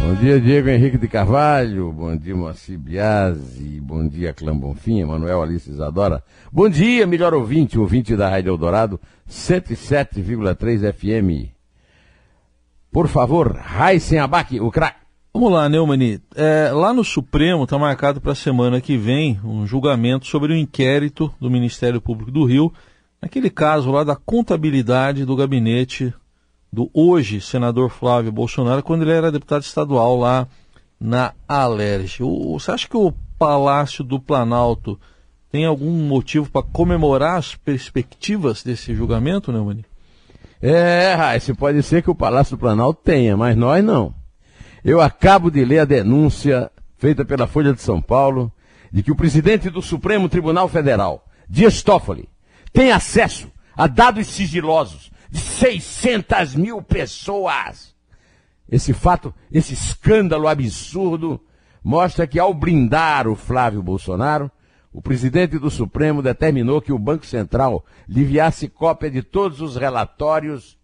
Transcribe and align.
Bom 0.00 0.14
dia, 0.14 0.40
Diego 0.40 0.68
Henrique 0.68 0.98
de 0.98 1.08
Carvalho. 1.08 1.92
Bom 1.92 2.16
dia, 2.16 2.36
Moacir 2.36 2.78
Biasi. 2.78 3.80
Bom 3.80 4.06
dia, 4.06 4.32
Clã 4.32 4.56
Bonfim, 4.56 5.00
Emanuel 5.00 5.42
Alice 5.42 5.68
Isadora. 5.68 6.22
Bom 6.52 6.68
dia, 6.68 7.06
melhor 7.06 7.34
ouvinte, 7.34 7.78
ouvinte 7.78 8.14
da 8.14 8.28
Rádio 8.28 8.50
Eldorado, 8.50 9.00
107,3 9.28 10.92
FM. 10.92 11.50
Por 12.92 13.08
favor, 13.08 13.56
Raíssen 13.56 14.18
Abac, 14.18 14.58
o 14.60 14.70
craque. 14.70 15.06
Vamos 15.34 15.52
lá, 15.52 15.68
Neumani. 15.68 16.18
É, 16.34 16.70
lá 16.72 16.94
no 16.94 17.04
Supremo 17.04 17.64
está 17.64 17.78
marcado 17.78 18.22
para 18.22 18.32
a 18.32 18.34
semana 18.34 18.80
que 18.80 18.96
vem 18.96 19.38
um 19.44 19.66
julgamento 19.66 20.26
sobre 20.26 20.52
o 20.52 20.56
inquérito 20.56 21.30
do 21.38 21.50
Ministério 21.50 22.00
Público 22.00 22.30
do 22.30 22.44
Rio, 22.44 22.72
naquele 23.20 23.50
caso 23.50 23.90
lá 23.90 24.02
da 24.02 24.16
contabilidade 24.16 25.26
do 25.26 25.36
gabinete 25.36 26.14
do 26.76 26.90
hoje 26.92 27.40
senador 27.40 27.88
Flávio 27.88 28.30
Bolsonaro, 28.30 28.82
quando 28.82 29.00
ele 29.00 29.12
era 29.12 29.32
deputado 29.32 29.62
estadual 29.62 30.14
lá 30.18 30.46
na 31.00 31.32
Alerj. 31.48 32.18
Você 32.52 32.70
acha 32.70 32.86
que 32.86 32.98
o 32.98 33.14
Palácio 33.38 34.04
do 34.04 34.20
Planalto 34.20 35.00
tem 35.50 35.64
algum 35.64 35.90
motivo 35.90 36.50
para 36.50 36.62
comemorar 36.62 37.38
as 37.38 37.54
perspectivas 37.54 38.62
desse 38.62 38.94
julgamento, 38.94 39.50
Neumani? 39.50 39.86
É, 40.60 41.14
Raíssa, 41.14 41.54
pode 41.54 41.82
ser 41.82 42.02
que 42.02 42.10
o 42.10 42.14
Palácio 42.14 42.58
do 42.58 42.60
Planalto 42.60 43.00
tenha, 43.02 43.38
mas 43.38 43.56
nós 43.56 43.82
não. 43.82 44.14
Eu 44.84 45.00
acabo 45.00 45.50
de 45.50 45.64
ler 45.64 45.78
a 45.78 45.84
denúncia 45.86 46.70
feita 46.98 47.24
pela 47.24 47.46
Folha 47.46 47.72
de 47.72 47.80
São 47.80 48.02
Paulo 48.02 48.52
de 48.92 49.02
que 49.02 49.10
o 49.10 49.16
presidente 49.16 49.70
do 49.70 49.80
Supremo 49.80 50.28
Tribunal 50.28 50.68
Federal, 50.68 51.24
Dias 51.48 51.80
Toffoli, 51.82 52.28
tem 52.70 52.92
acesso 52.92 53.50
a 53.74 53.86
dados 53.86 54.26
sigilosos 54.26 55.10
600 55.36 56.54
mil 56.54 56.82
pessoas. 56.82 57.94
Esse 58.68 58.92
fato, 58.92 59.34
esse 59.50 59.74
escândalo 59.74 60.48
absurdo, 60.48 61.40
mostra 61.82 62.26
que 62.26 62.38
ao 62.38 62.52
brindar 62.52 63.28
o 63.28 63.36
Flávio 63.36 63.82
Bolsonaro, 63.82 64.50
o 64.92 65.00
presidente 65.00 65.58
do 65.58 65.70
Supremo 65.70 66.22
determinou 66.22 66.80
que 66.80 66.92
o 66.92 66.98
Banco 66.98 67.26
Central 67.26 67.84
lhe 68.08 68.22
enviasse 68.22 68.66
cópia 68.66 69.10
de 69.10 69.22
todos 69.22 69.60
os 69.60 69.76
relatórios 69.76 70.78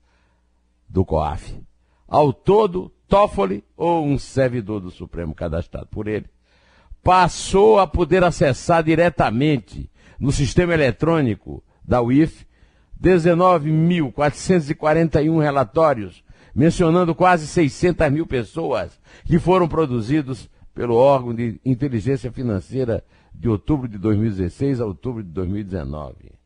do 0.88 1.04
COAF. 1.04 1.60
Ao 2.06 2.32
todo, 2.32 2.92
Toffoli, 3.08 3.64
ou 3.76 4.04
um 4.04 4.18
servidor 4.18 4.80
do 4.80 4.90
Supremo 4.90 5.34
cadastrado 5.34 5.86
por 5.86 6.06
ele, 6.06 6.26
passou 7.02 7.80
a 7.80 7.86
poder 7.86 8.22
acessar 8.22 8.84
diretamente 8.84 9.90
no 10.20 10.30
sistema 10.30 10.74
eletrônico 10.74 11.64
da 11.82 12.00
UIF 12.00 12.46
19.441 13.02 15.42
relatórios, 15.42 16.22
mencionando 16.54 17.14
quase 17.14 17.46
600 17.46 18.10
mil 18.10 18.26
pessoas 18.26 19.00
que 19.24 19.38
foram 19.38 19.66
produzidos 19.66 20.50
pelo 20.74 20.96
órgão 20.96 21.34
de 21.34 21.58
inteligência 21.64 22.30
financeira 22.30 23.02
de 23.34 23.48
outubro 23.48 23.88
de 23.88 23.96
2016 23.98 24.78
a 24.80 24.86
outubro 24.86 25.22
de 25.22 25.30
2019 25.30 26.42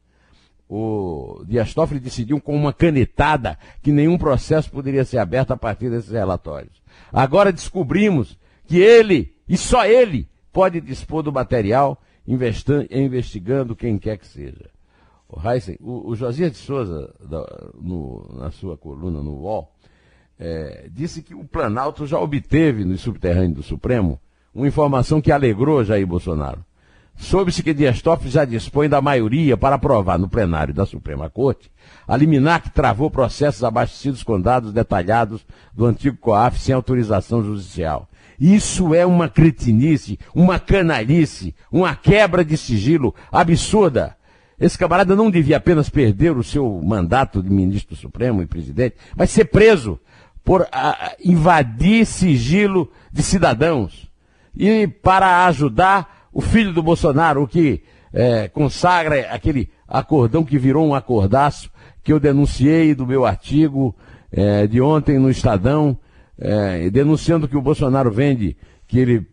o 0.69 1.45
Dias 1.47 1.73
Toffoli 1.73 2.01
decidiu 2.01 2.41
com 2.41 2.55
uma 2.55 2.73
canetada 2.73 3.59
que 3.83 3.93
nenhum 3.93 4.19
processo 4.19 4.71
poderia 4.71 5.05
ser 5.05 5.19
aberto 5.19 5.53
a 5.53 5.57
partir 5.57 5.91
desses 5.91 6.11
relatórios. 6.11 6.83
Agora 7.13 7.53
descobrimos 7.53 8.39
que 8.67 8.79
ele, 8.79 9.35
e 9.49 9.57
só 9.57 9.87
ele, 9.87 10.29
pode 10.53 10.81
dispor 10.81 11.23
do 11.23 11.33
material 11.33 12.01
investigando 12.27 13.77
quem 13.77 13.99
quer 13.99 14.19
que 14.19 14.27
seja. 14.27 14.69
O, 15.29 15.41
Heisen, 15.41 15.77
o, 15.81 16.13
o 16.13 16.17
de 16.17 16.55
Souza, 16.55 17.13
da, 17.21 17.71
no, 17.75 18.29
na 18.39 18.51
sua 18.51 18.77
coluna 18.77 19.21
no 19.21 19.33
UOL, 19.41 19.73
é, 20.39 20.89
disse 20.93 21.23
que 21.23 21.35
o 21.35 21.45
Planalto 21.45 22.07
já 22.07 22.19
obteve 22.19 22.85
no 22.85 22.97
subterrâneo 22.97 23.57
do 23.57 23.63
Supremo 23.63 24.21
uma 24.55 24.69
informação 24.69 25.21
que 25.21 25.33
alegrou 25.33 25.85
Jair 25.85 26.07
Bolsonaro. 26.07 26.65
Soube-se 27.19 27.63
que 27.63 27.73
Dias 27.73 28.03
Toffoli 28.03 28.31
já 28.31 28.45
dispõe 28.45 28.89
da 28.89 29.01
maioria 29.01 29.57
para 29.57 29.77
aprovar 29.77 30.19
no 30.19 30.29
plenário 30.29 30.75
da 30.75 30.85
Suprema 30.85 31.31
Corte 31.31 31.71
a 32.07 32.17
liminar 32.17 32.63
que 32.63 32.71
travou 32.71 33.11
processos 33.11 33.65
abastecidos 33.65 34.23
com 34.23 34.41
dados 34.41 34.73
detalhados 34.73 35.45
do 35.73 35.87
antigo 35.87 36.17
COAF 36.19 36.59
sem 36.59 36.75
autorização 36.75 37.43
judicial. 37.43 38.09
Isso 38.39 38.95
é 38.95 39.07
uma 39.07 39.31
cretinice, 39.31 40.19
uma 40.35 40.59
canalice, 40.59 41.55
uma 41.73 41.97
quebra 41.97 42.45
de 42.45 42.57
sigilo 42.57 43.15
absurda. 43.33 44.16
Esse 44.59 44.79
camarada 44.79 45.15
não 45.15 45.31
devia 45.31 45.59
apenas 45.59 45.91
perder 45.91 46.37
o 46.37 46.43
seu 46.43 46.81
mandato 46.83 47.43
de 47.43 47.51
ministro 47.51 47.95
supremo 47.95 48.43
e 48.43 48.47
presidente, 48.47 48.97
mas 49.15 49.31
ser 49.31 49.47
preso 49.47 50.01
por 50.43 50.67
a, 50.73 51.13
invadir 51.23 52.07
sigilo 52.07 52.91
de 53.13 53.23
cidadãos. 53.23 54.11
E 54.57 54.87
para 54.87 55.47
ajudar 55.47 56.29
o 56.33 56.41
filho 56.41 56.73
do 56.73 56.83
Bolsonaro, 56.83 57.43
o 57.43 57.49
que 57.49 57.83
é, 58.13 58.49
consagra 58.49 59.29
aquele 59.31 59.69
acordão 59.87 60.43
que 60.43 60.59
virou 60.59 60.87
um 60.87 60.95
acordaço 60.95 61.71
que 62.03 62.13
eu 62.13 62.19
denunciei 62.19 62.95
do 62.95 63.07
meu 63.07 63.27
artigo 63.27 63.95
é, 64.33 64.67
de 64.67 64.81
ontem 64.81 65.19
no 65.19 65.31
Estadão, 65.31 65.99
é, 66.39 66.89
denunciando 66.89 67.47
que 67.49 67.57
o 67.57 67.63
Bolsonaro 67.63 68.11
vende, 68.11 68.57
que 68.87 68.99
ele 68.99 69.27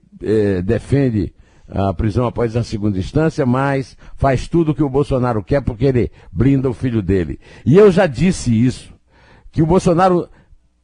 defende 0.63 1.33
a 1.73 1.91
prisão 1.91 2.28
após 2.28 2.56
a 2.56 2.63
segunda 2.63 3.00
instância, 3.00 3.45
mas 3.45 3.97
faz 4.16 4.47
tudo 4.47 4.72
o 4.72 4.75
que 4.75 4.84
o 4.84 4.89
Bolsonaro 4.89 5.44
quer 5.44 5.61
porque 5.61 5.85
ele 5.85 6.11
blinda 6.31 6.69
o 6.69 6.73
filho 6.73 7.01
dele. 7.01 7.39
E 7.66 7.75
eu 7.75 7.91
já 7.91 8.06
disse 8.06 8.53
isso, 8.53 8.94
que 9.51 9.61
o 9.61 9.66
Bolsonaro 9.66 10.29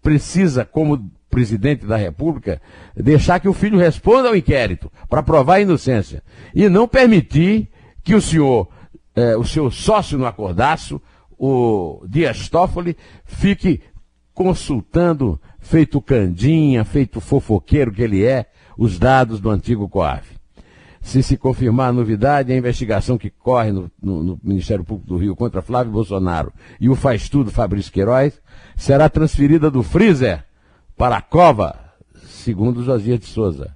precisa, 0.01 0.65
como 0.65 1.11
presidente 1.29 1.85
da 1.85 1.95
República 1.95 2.59
deixar 2.95 3.39
que 3.39 3.47
o 3.47 3.53
filho 3.53 3.77
responda 3.77 4.29
ao 4.29 4.35
inquérito 4.35 4.91
para 5.07 5.21
provar 5.21 5.55
a 5.55 5.61
inocência 5.61 6.23
e 6.55 6.67
não 6.67 6.87
permitir 6.87 7.69
que 8.03 8.15
o 8.15 8.21
senhor, 8.21 8.67
eh, 9.15 9.37
o 9.37 9.43
seu 9.43 9.69
sócio 9.69 10.17
no 10.17 10.25
acordaço, 10.25 10.99
o 11.37 12.03
Dias 12.09 12.49
Toffoli, 12.49 12.97
fique 13.25 13.81
consultando, 14.33 15.39
feito 15.59 16.01
candinha, 16.01 16.83
feito 16.83 17.21
fofoqueiro 17.21 17.91
que 17.91 18.01
ele 18.01 18.25
é, 18.25 18.47
os 18.75 18.97
dados 18.97 19.39
do 19.39 19.51
antigo 19.51 19.87
COAF. 19.87 20.38
Se 21.01 21.23
se 21.23 21.37
confirmar 21.37 21.89
a 21.89 21.93
novidade, 21.93 22.51
a 22.51 22.57
investigação 22.57 23.17
que 23.17 23.29
corre 23.29 23.71
no, 23.71 23.89
no, 24.01 24.23
no 24.23 24.39
Ministério 24.43 24.83
Público 24.83 25.07
do 25.07 25.17
Rio 25.17 25.35
contra 25.35 25.61
Flávio 25.61 25.91
Bolsonaro 25.91 26.51
e 26.79 26.89
o 26.89 26.95
faz 26.95 27.29
tudo 27.29 27.51
Fabrício 27.51 27.91
Queiroz 27.91 28.39
será 28.75 29.09
transferida 29.09 29.71
do 29.71 29.81
freezer 29.81 30.43
para 30.97 31.17
a 31.17 31.21
cova, 31.21 31.79
segundo 32.25 32.83
Josias 32.83 33.19
de 33.19 33.25
Souza. 33.25 33.75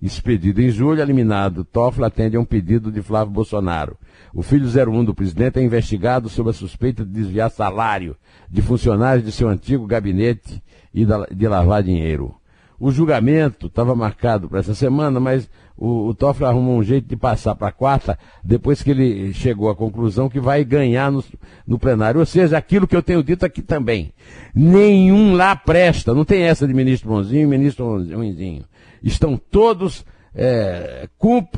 Expedido 0.00 0.62
em 0.62 0.70
julho, 0.70 1.00
eliminado, 1.00 1.64
Toffoli 1.64 2.06
atende 2.06 2.36
a 2.36 2.40
um 2.40 2.44
pedido 2.44 2.92
de 2.92 3.02
Flávio 3.02 3.32
Bolsonaro. 3.32 3.96
O 4.32 4.42
filho 4.42 4.68
01 4.68 5.04
do 5.04 5.14
presidente 5.14 5.58
é 5.58 5.62
investigado 5.62 6.28
sob 6.28 6.50
a 6.50 6.52
suspeita 6.52 7.04
de 7.04 7.10
desviar 7.10 7.50
salário 7.50 8.16
de 8.48 8.62
funcionários 8.62 9.24
de 9.24 9.32
seu 9.32 9.48
antigo 9.48 9.86
gabinete 9.86 10.62
e 10.94 11.04
de 11.04 11.48
lavar 11.48 11.82
dinheiro. 11.82 12.36
O 12.80 12.92
julgamento 12.92 13.66
estava 13.66 13.94
marcado 13.94 14.48
para 14.48 14.60
essa 14.60 14.74
semana, 14.74 15.18
mas 15.18 15.50
o, 15.76 16.08
o 16.08 16.14
Toffoli 16.14 16.48
arrumou 16.48 16.78
um 16.78 16.82
jeito 16.82 17.08
de 17.08 17.16
passar 17.16 17.54
para 17.54 17.72
quarta, 17.72 18.18
depois 18.42 18.82
que 18.82 18.90
ele 18.90 19.32
chegou 19.32 19.68
à 19.68 19.74
conclusão 19.74 20.28
que 20.28 20.38
vai 20.38 20.64
ganhar 20.64 21.10
no, 21.10 21.24
no, 21.66 21.78
plenário. 21.78 22.20
Ou 22.20 22.26
seja, 22.26 22.56
aquilo 22.56 22.86
que 22.86 22.94
eu 22.94 23.02
tenho 23.02 23.22
dito 23.22 23.44
aqui 23.44 23.62
também. 23.62 24.12
Nenhum 24.54 25.34
lá 25.34 25.56
presta. 25.56 26.14
Não 26.14 26.24
tem 26.24 26.42
essa 26.42 26.66
de 26.66 26.74
ministro 26.74 27.08
bonzinho 27.08 27.42
e 27.42 27.46
ministro 27.46 27.96
ruimzinho. 27.96 28.64
Estão 29.02 29.36
todos 29.36 30.04
é, 30.34 31.08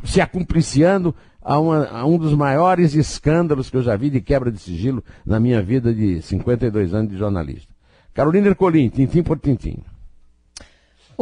se 0.05 0.21
acumpliciando 0.21 1.15
a, 1.43 1.59
uma, 1.59 1.87
a, 1.87 2.07
um 2.07 2.17
dos 2.17 2.35
maiores 2.35 2.95
escândalos 2.95 3.71
que 3.71 3.77
eu 3.77 3.83
já 3.83 3.97
vi 3.97 4.11
de 4.11 4.21
quebra 4.21 4.51
de 4.51 4.59
sigilo 4.59 5.03
na 5.25 5.41
minha 5.41 5.63
vida 5.63 5.93
de 5.93 6.23
52 6.23 6.95
anos 6.95 7.11
de 7.11 7.19
jornalista. 7.19 7.73
Carolina 8.13 8.49
Ercolim, 8.49 8.89
tintim 8.89 9.23
por 9.23 9.39
tintim. 9.39 9.79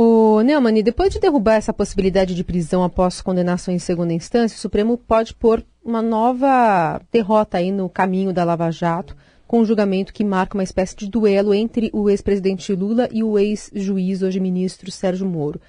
O 0.00 0.40
Neumann, 0.42 0.80
depois 0.80 1.12
de 1.12 1.18
derrubar 1.18 1.56
essa 1.56 1.72
possibilidade 1.72 2.32
de 2.32 2.44
prisão 2.44 2.84
após 2.84 3.20
condenação 3.20 3.74
em 3.74 3.80
segunda 3.80 4.12
instância, 4.12 4.54
o 4.54 4.60
Supremo 4.60 4.96
pode 4.96 5.34
pôr 5.34 5.66
uma 5.84 6.00
nova 6.00 7.02
derrota 7.10 7.58
aí 7.58 7.72
no 7.72 7.88
caminho 7.88 8.32
da 8.32 8.44
Lava 8.44 8.70
Jato, 8.70 9.16
com 9.44 9.58
um 9.58 9.64
julgamento 9.64 10.12
que 10.12 10.22
marca 10.22 10.56
uma 10.56 10.62
espécie 10.62 10.94
de 10.94 11.10
duelo 11.10 11.52
entre 11.52 11.90
o 11.92 12.08
ex-presidente 12.08 12.72
Lula 12.76 13.08
e 13.10 13.24
o 13.24 13.36
ex-juiz, 13.36 14.22
hoje 14.22 14.38
ministro 14.38 14.88
Sérgio 14.92 15.26
Moro. 15.26 15.60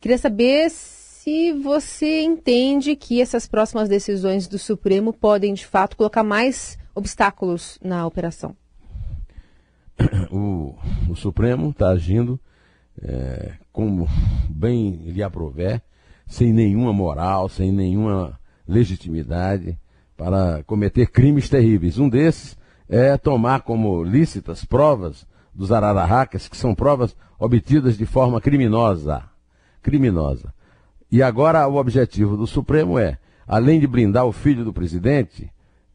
Queria 0.00 0.16
saber 0.16 0.70
se 0.70 1.52
você 1.52 2.22
entende 2.22 2.94
que 2.94 3.20
essas 3.20 3.48
próximas 3.48 3.88
decisões 3.88 4.46
do 4.46 4.60
Supremo 4.60 5.12
podem, 5.12 5.52
de 5.54 5.66
fato, 5.66 5.96
colocar 5.96 6.22
mais 6.22 6.78
obstáculos 6.94 7.80
na 7.82 8.06
operação. 8.06 8.54
O, 10.30 10.76
o 11.10 11.16
Supremo 11.16 11.70
está 11.70 11.88
agindo 11.88 12.38
é, 13.02 13.52
como 13.72 14.08
bem 14.48 15.02
lhe 15.06 15.22
aprover, 15.22 15.82
sem 16.26 16.52
nenhuma 16.52 16.92
moral, 16.92 17.48
sem 17.48 17.72
nenhuma 17.72 18.38
legitimidade 18.66 19.78
para 20.16 20.62
cometer 20.64 21.06
crimes 21.06 21.48
terríveis. 21.48 21.98
Um 21.98 22.08
desses 22.08 22.56
é 22.88 23.16
tomar 23.16 23.62
como 23.62 24.02
lícitas 24.02 24.64
provas 24.64 25.26
dos 25.54 25.72
arararracas, 25.72 26.48
que 26.48 26.56
são 26.56 26.74
provas 26.74 27.16
obtidas 27.38 27.96
de 27.98 28.06
forma 28.06 28.40
criminosa. 28.40 29.24
Criminosa. 29.82 30.54
E 31.10 31.22
agora 31.22 31.66
o 31.68 31.76
objetivo 31.76 32.36
do 32.36 32.46
Supremo 32.46 32.98
é, 32.98 33.18
além 33.46 33.80
de 33.80 33.86
blindar 33.86 34.24
o 34.24 34.32
filho 34.32 34.64
do 34.64 34.72
presidente, 34.72 35.50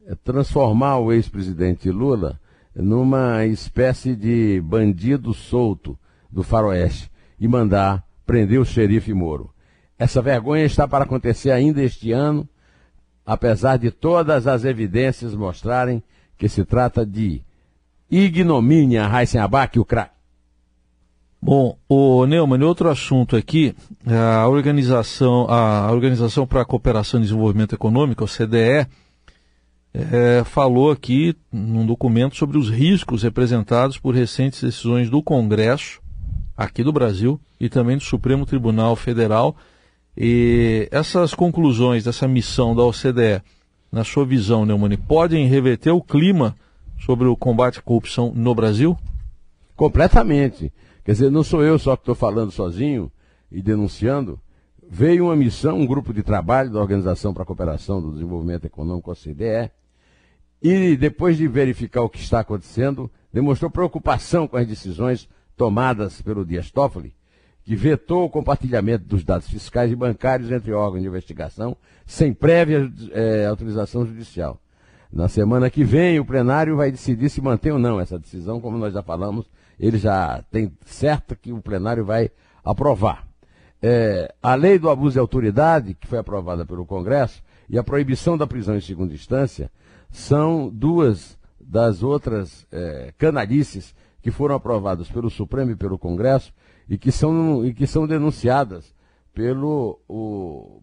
é 0.06 0.14
transformar 0.14 0.98
o 0.98 1.12
ex-presidente 1.12 1.90
Lula 1.90 2.38
numa 2.74 3.44
espécie 3.44 4.14
de 4.14 4.60
bandido 4.60 5.34
solto 5.34 5.98
do 6.30 6.42
faroeste 6.42 7.10
e 7.38 7.46
mandar 7.46 8.04
prender 8.26 8.60
o 8.60 8.64
xerife 8.64 9.12
Moro. 9.12 9.50
Essa 9.98 10.22
vergonha 10.22 10.64
está 10.64 10.86
para 10.86 11.04
acontecer 11.04 11.50
ainda 11.50 11.82
este 11.82 12.12
ano, 12.12 12.48
apesar 13.24 13.78
de 13.78 13.90
todas 13.90 14.46
as 14.46 14.64
evidências 14.64 15.34
mostrarem 15.34 16.02
que 16.36 16.48
se 16.48 16.64
trata 16.64 17.04
de 17.04 17.42
ignomínia, 18.10 19.06
Raíssen 19.06 19.40
Abac, 19.40 19.78
o 19.78 19.84
craque. 19.84 20.18
Bom, 21.40 21.78
o 21.88 22.26
Neumann, 22.26 22.62
outro 22.62 22.88
assunto 22.88 23.36
aqui, 23.36 23.74
a 24.04 24.48
organização, 24.48 25.46
a 25.48 25.90
Organização 25.92 26.46
para 26.46 26.62
a 26.62 26.64
Cooperação 26.64 27.20
e 27.20 27.22
Desenvolvimento 27.22 27.76
Econômico, 27.76 28.24
a 28.24 28.26
CDE, 28.26 28.88
é, 29.94 30.42
falou 30.44 30.90
aqui 30.90 31.36
num 31.52 31.86
documento 31.86 32.36
sobre 32.36 32.58
os 32.58 32.68
riscos 32.68 33.22
representados 33.22 33.98
por 33.98 34.14
recentes 34.14 34.62
decisões 34.62 35.08
do 35.08 35.22
Congresso, 35.22 36.00
aqui 36.58 36.82
do 36.82 36.92
Brasil, 36.92 37.40
e 37.60 37.68
também 37.68 37.96
do 37.96 38.02
Supremo 38.02 38.44
Tribunal 38.44 38.96
Federal. 38.96 39.56
E 40.16 40.88
essas 40.90 41.32
conclusões 41.32 42.02
dessa 42.02 42.26
missão 42.26 42.74
da 42.74 42.82
OCDE, 42.82 43.40
na 43.92 44.02
sua 44.02 44.26
visão, 44.26 44.66
Neumann, 44.66 44.96
podem 44.96 45.46
reverter 45.46 45.92
o 45.92 46.02
clima 46.02 46.56
sobre 46.98 47.28
o 47.28 47.36
combate 47.36 47.78
à 47.78 47.82
corrupção 47.82 48.32
no 48.34 48.56
Brasil? 48.56 48.98
Completamente. 49.76 50.72
Quer 51.04 51.12
dizer, 51.12 51.30
não 51.30 51.44
sou 51.44 51.62
eu 51.62 51.78
só 51.78 51.94
que 51.94 52.02
estou 52.02 52.16
falando 52.16 52.50
sozinho 52.50 53.10
e 53.52 53.62
denunciando. 53.62 54.40
Veio 54.90 55.26
uma 55.26 55.36
missão, 55.36 55.78
um 55.78 55.86
grupo 55.86 56.12
de 56.12 56.24
trabalho 56.24 56.72
da 56.72 56.80
Organização 56.80 57.32
para 57.32 57.44
a 57.44 57.46
Cooperação 57.46 58.02
do 58.02 58.12
Desenvolvimento 58.12 58.64
Econômico, 58.64 59.12
OCDE, 59.12 59.70
e 60.60 60.96
depois 60.96 61.36
de 61.36 61.46
verificar 61.46 62.02
o 62.02 62.08
que 62.08 62.18
está 62.18 62.40
acontecendo, 62.40 63.08
demonstrou 63.32 63.70
preocupação 63.70 64.48
com 64.48 64.56
as 64.56 64.66
decisões 64.66 65.28
tomadas 65.58 66.22
pelo 66.22 66.46
Dias 66.46 66.70
Toffoli, 66.70 67.12
que 67.64 67.74
vetou 67.74 68.24
o 68.24 68.30
compartilhamento 68.30 69.04
dos 69.04 69.24
dados 69.24 69.48
fiscais 69.48 69.92
e 69.92 69.96
bancários 69.96 70.50
entre 70.50 70.72
órgãos 70.72 71.02
de 71.02 71.08
investigação 71.08 71.76
sem 72.06 72.32
prévia 72.32 72.90
é, 73.10 73.44
autorização 73.44 74.06
judicial. 74.06 74.58
Na 75.12 75.28
semana 75.28 75.68
que 75.68 75.84
vem, 75.84 76.20
o 76.20 76.24
plenário 76.24 76.76
vai 76.76 76.90
decidir 76.90 77.28
se 77.28 77.42
mantém 77.42 77.72
ou 77.72 77.78
não 77.78 78.00
essa 78.00 78.18
decisão, 78.18 78.60
como 78.60 78.78
nós 78.78 78.94
já 78.94 79.02
falamos, 79.02 79.50
ele 79.78 79.98
já 79.98 80.42
tem 80.50 80.72
certo 80.86 81.34
que 81.36 81.52
o 81.52 81.60
plenário 81.60 82.04
vai 82.04 82.30
aprovar. 82.64 83.26
É, 83.82 84.32
a 84.42 84.54
lei 84.54 84.78
do 84.78 84.88
abuso 84.88 85.14
de 85.14 85.18
autoridade, 85.18 85.94
que 85.94 86.06
foi 86.06 86.18
aprovada 86.18 86.64
pelo 86.64 86.86
Congresso, 86.86 87.42
e 87.68 87.78
a 87.78 87.84
proibição 87.84 88.36
da 88.38 88.46
prisão 88.46 88.76
em 88.76 88.80
segunda 88.80 89.12
instância, 89.12 89.70
são 90.10 90.70
duas 90.72 91.36
das 91.60 92.02
outras 92.02 92.66
é, 92.72 93.12
canalices 93.18 93.94
que 94.28 94.30
foram 94.30 94.56
aprovadas 94.56 95.08
pelo 95.08 95.30
Supremo 95.30 95.70
e 95.70 95.76
pelo 95.76 95.98
Congresso 95.98 96.52
e 96.86 96.98
que 96.98 97.10
são, 97.10 97.64
e 97.64 97.72
que 97.72 97.86
são 97.86 98.06
denunciadas 98.06 98.94
pelo, 99.32 99.98
o, 100.06 100.82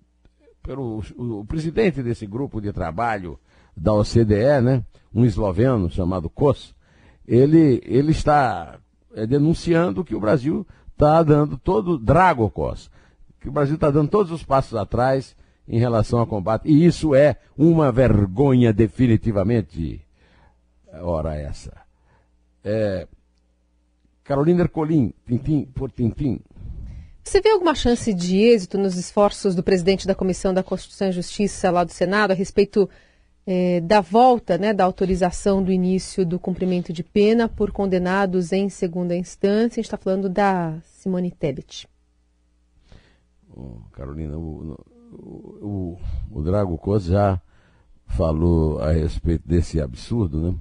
pelo 0.63 1.03
o, 1.15 1.42
o 1.42 1.45
presidente 1.45 2.01
desse 2.01 2.25
grupo 2.25 2.59
de 2.59 2.74
trabalho 2.74 3.39
da 3.77 3.94
OCDE, 3.94 4.62
né, 4.63 4.83
um 5.13 5.24
esloveno 5.24 5.92
chamado 5.92 6.27
Kos, 6.27 6.74
ele, 7.27 7.83
ele 7.86 8.12
está 8.12 8.80
é, 9.13 9.27
denunciando 9.27 10.03
que 10.03 10.15
o 10.15 10.19
Brasil 10.19 10.65
está 10.91 11.21
dando 11.21 11.56
todo, 11.56 12.00
Drago 12.00 12.50
Kos, 12.50 12.89
que 13.39 13.48
o 13.48 13.51
Brasil 13.51 13.75
está 13.75 13.91
dando 13.91 14.09
todos 14.09 14.31
os 14.31 14.44
passos 14.44 14.75
atrás 14.75 15.36
em 15.68 15.77
relação 15.77 16.18
ao 16.18 16.25
combate. 16.25 16.68
E 16.68 16.83
isso 16.83 17.13
é 17.13 17.36
uma 17.56 17.91
vergonha 17.91 18.74
definitivamente. 18.74 20.01
Ora 20.91 21.36
essa. 21.36 21.86
É, 22.63 23.07
Carolina 24.25 24.62
Ercolim, 24.62 25.13
tintim 25.27 25.66
por 25.66 25.92
tintim. 25.92 26.39
Você 27.24 27.39
vê 27.39 27.50
alguma 27.50 27.75
chance 27.75 28.12
de 28.12 28.38
êxito 28.38 28.77
nos 28.77 28.98
esforços 28.98 29.56
do 29.56 29.63
presidente 29.63 30.07
da 30.07 30.16
Comissão 30.16 30.54
da 30.54 30.63
Constituição 30.63 31.10
e 31.10 31.12
Justiça 31.12 31.69
lá 31.69 31.83
do 31.83 31.92
Senado 31.92 32.31
a 32.31 32.33
respeito 32.33 32.89
é, 33.45 33.80
da 33.81 34.01
volta, 34.01 34.57
né, 34.57 34.74
da 34.74 34.83
autorização 34.83 35.63
do 35.63 35.72
início 35.72 36.25
do 36.25 36.39
cumprimento 36.39 36.92
de 36.92 37.04
pena 37.04 37.48
por 37.48 37.72
condenados 37.72 38.51
em 38.51 38.68
segunda 38.68 39.16
instância? 39.16 39.80
A 39.80 39.81
gente 39.81 39.86
está 39.86 39.98
falando 39.98 40.27
da 40.27 40.80
Simone 40.83 41.30
Tebet. 41.30 41.88
Oh, 43.56 43.77
Carolina, 43.92 44.38
o, 44.38 44.75
o, 45.13 45.98
o 46.31 46.42
Drago 46.42 46.77
Costa 46.80 47.12
já 47.12 47.42
falou 48.07 48.80
a 48.80 48.92
respeito 48.92 49.48
desse 49.48 49.80
absurdo, 49.80 50.42
né? 50.42 50.56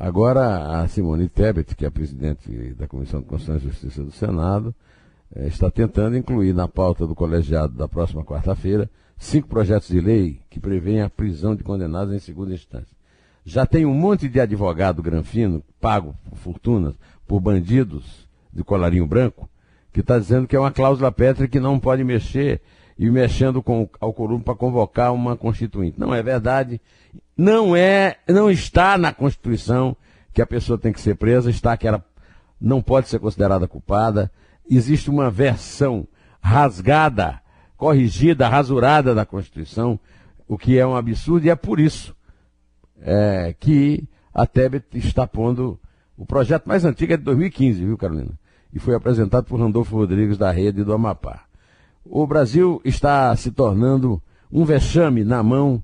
Agora, 0.00 0.80
a 0.80 0.86
Simone 0.86 1.28
Tebet, 1.28 1.74
que 1.74 1.84
é 1.84 1.88
a 1.88 1.90
presidente 1.90 2.48
da 2.74 2.86
Comissão 2.86 3.20
de 3.20 3.26
Constituição 3.26 3.56
e 3.56 3.72
Justiça 3.72 4.04
do 4.04 4.12
Senado, 4.12 4.72
eh, 5.34 5.48
está 5.48 5.68
tentando 5.68 6.16
incluir 6.16 6.54
na 6.54 6.68
pauta 6.68 7.04
do 7.04 7.16
colegiado 7.16 7.72
da 7.72 7.88
próxima 7.88 8.24
quarta-feira 8.24 8.88
cinco 9.18 9.48
projetos 9.48 9.88
de 9.88 10.00
lei 10.00 10.40
que 10.48 10.60
prevêem 10.60 11.02
a 11.02 11.10
prisão 11.10 11.56
de 11.56 11.64
condenados 11.64 12.14
em 12.14 12.20
segunda 12.20 12.54
instância. 12.54 12.96
Já 13.44 13.66
tem 13.66 13.84
um 13.84 13.92
monte 13.92 14.28
de 14.28 14.38
advogado 14.38 15.02
granfino, 15.02 15.64
pago 15.80 16.14
por 16.30 16.38
fortunas, 16.38 16.94
por 17.26 17.40
bandidos 17.40 18.28
de 18.52 18.62
colarinho 18.62 19.04
branco, 19.06 19.50
que 19.92 19.98
está 19.98 20.16
dizendo 20.16 20.46
que 20.46 20.54
é 20.54 20.60
uma 20.60 20.70
cláusula 20.70 21.10
pétrea 21.10 21.48
que 21.48 21.58
não 21.58 21.80
pode 21.80 22.04
mexer 22.04 22.60
e 22.96 23.10
mexendo 23.10 23.60
com 23.60 23.88
ao 23.98 24.12
Corum 24.12 24.38
para 24.38 24.54
convocar 24.54 25.12
uma 25.12 25.36
constituinte. 25.36 25.98
Não 25.98 26.14
é 26.14 26.22
verdade. 26.22 26.80
Não 27.38 27.76
é, 27.76 28.16
não 28.28 28.50
está 28.50 28.98
na 28.98 29.12
Constituição 29.12 29.96
que 30.34 30.42
a 30.42 30.46
pessoa 30.46 30.76
tem 30.76 30.92
que 30.92 31.00
ser 31.00 31.14
presa, 31.14 31.48
está 31.48 31.76
que 31.76 31.86
ela 31.86 32.04
não 32.60 32.82
pode 32.82 33.08
ser 33.08 33.20
considerada 33.20 33.68
culpada. 33.68 34.28
Existe 34.68 35.08
uma 35.08 35.30
versão 35.30 36.06
rasgada, 36.40 37.40
corrigida, 37.76 38.48
rasurada 38.48 39.14
da 39.14 39.24
Constituição, 39.24 40.00
o 40.48 40.58
que 40.58 40.76
é 40.76 40.84
um 40.84 40.96
absurdo, 40.96 41.46
e 41.46 41.50
é 41.50 41.54
por 41.54 41.78
isso 41.78 42.12
é, 43.00 43.54
que 43.60 44.02
a 44.34 44.44
Tebet 44.44 44.86
está 44.94 45.24
pondo. 45.24 45.78
O 46.16 46.26
projeto 46.26 46.66
mais 46.66 46.84
antigo 46.84 47.12
é 47.12 47.16
de 47.16 47.22
2015, 47.22 47.84
viu, 47.84 47.96
Carolina? 47.96 48.32
E 48.74 48.80
foi 48.80 48.96
apresentado 48.96 49.44
por 49.44 49.60
Randolfo 49.60 49.94
Rodrigues 49.94 50.36
da 50.36 50.50
Rede 50.50 50.82
do 50.82 50.92
Amapá. 50.92 51.44
O 52.04 52.26
Brasil 52.26 52.80
está 52.84 53.34
se 53.36 53.52
tornando 53.52 54.20
um 54.50 54.64
vexame 54.64 55.22
na 55.22 55.40
mão 55.40 55.82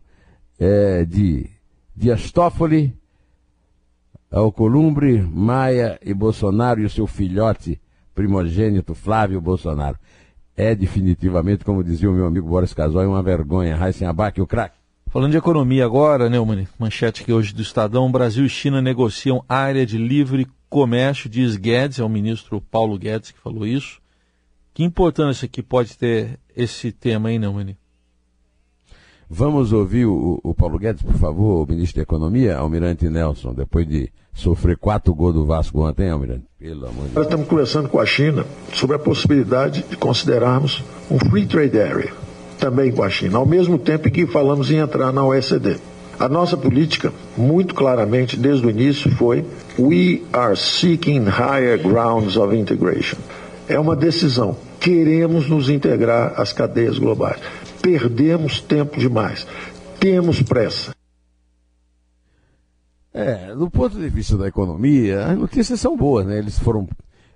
é, 0.59 1.05
de 1.05 1.51
Dias 1.95 2.31
Toffoli, 2.31 2.97
Alcolumbre, 4.31 5.23
Maia 5.23 5.99
e 6.05 6.13
Bolsonaro 6.13 6.81
e 6.81 6.85
o 6.85 6.91
seu 6.91 7.07
filhote 7.07 7.81
primogênito 8.15 8.95
Flávio 8.95 9.41
Bolsonaro. 9.41 9.99
É 10.57 10.75
definitivamente, 10.75 11.65
como 11.65 11.83
dizia 11.83 12.11
o 12.11 12.15
meu 12.15 12.27
amigo 12.27 12.49
Boris 12.49 12.73
Casoy, 12.73 13.07
uma 13.07 13.23
vergonha. 13.23 13.77
Raíssen 13.77 14.07
Abac, 14.07 14.41
o 14.41 14.47
craque. 14.47 14.77
Falando 15.09 15.31
de 15.31 15.37
economia 15.37 15.85
agora, 15.85 16.29
Neumann, 16.29 16.67
manchete 16.79 17.23
aqui 17.23 17.33
hoje 17.33 17.55
do 17.55 17.63
Estadão, 17.63 18.11
Brasil 18.11 18.45
e 18.45 18.49
China 18.49 18.83
negociam 18.83 19.45
área 19.49 19.87
de 19.87 19.97
livre 19.97 20.49
comércio, 20.69 21.31
diz 21.31 21.57
Guedes, 21.57 22.01
é 22.01 22.05
o 22.05 22.09
ministro 22.09 22.61
Paulo 22.61 22.99
Guedes 22.99 23.31
que 23.31 23.39
falou 23.39 23.65
isso. 23.65 24.01
Que 24.73 24.83
importância 24.83 25.47
que 25.47 25.63
pode 25.63 25.97
ter 25.97 26.41
esse 26.57 26.91
tema 26.91 27.29
aí, 27.29 27.39
Neumann? 27.39 27.77
Vamos 29.29 29.73
ouvir 29.73 30.07
o, 30.07 30.39
o, 30.43 30.55
Paulo 30.55 30.79
Guedes, 30.79 31.03
por 31.03 31.15
favor, 31.15 31.63
o 31.63 31.67
ministro 31.67 31.97
da 31.97 32.03
Economia, 32.03 32.57
Almirante 32.57 33.09
Nelson, 33.09 33.55
depois 33.55 33.87
de 33.87 34.11
sofrer 34.33 34.77
quatro 34.77 35.15
gols 35.15 35.35
do 35.35 35.47
Vasco 35.47 35.87
ontem, 35.87 36.11
Almirante. 36.11 36.45
Pelo 36.59 36.87
amor 36.87 37.09
de 37.09 37.15
Nós 37.15 37.25
estamos 37.25 37.47
conversando 37.47 37.89
com 37.89 37.99
a 37.99 38.07
China 38.07 38.45
sobre 38.73 38.97
a 38.97 38.99
possibilidade 38.99 39.85
de 39.89 39.97
considerarmos 39.97 40.85
um 41.11 41.19
Free 41.19 41.47
Trade 41.47 41.81
Area, 41.81 42.13
também 42.59 42.93
com 42.93 43.03
a 43.03 43.11
China, 43.11 43.39
ao 43.39 43.47
mesmo 43.47 43.79
tempo 43.79 44.11
que 44.11 44.27
falamos 44.27 44.71
em 44.71 44.77
entrar 44.77 45.13
na 45.13 45.25
OECD. 45.25 45.77
A 46.19 46.29
nossa 46.29 46.57
política, 46.57 47.13
muito 47.37 47.75
claramente, 47.75 48.37
desde 48.37 48.67
o 48.67 48.71
início, 48.71 49.11
foi 49.17 49.45
We 49.79 50.23
are 50.33 50.57
seeking 50.57 51.25
higher 51.25 51.77
grounds 51.83 52.37
of 52.37 52.55
integration. 52.55 53.19
É 53.69 53.79
uma 53.79 53.97
decisão 53.97 54.57
queremos 54.85 55.49
nos 55.49 55.71
integrar 55.71 56.35
às 56.37 56.53
cadeias 56.53 56.99
globais. 56.99 57.39
Perdemos 57.85 58.63
tempo 58.63 58.99
demais. 58.99 59.47
Temos 60.01 60.41
pressa. 60.43 60.95
É, 63.13 63.55
do 63.55 63.69
ponto 63.69 63.99
de 63.99 64.09
vista 64.09 64.39
da 64.39 64.49
economia, 64.49 65.27
as 65.27 65.39
notícias 65.39 65.81
são 65.81 65.95
boas, 65.95 66.25
né? 66.25 66.39
Eles 66.39 66.59
foram. 66.59 66.89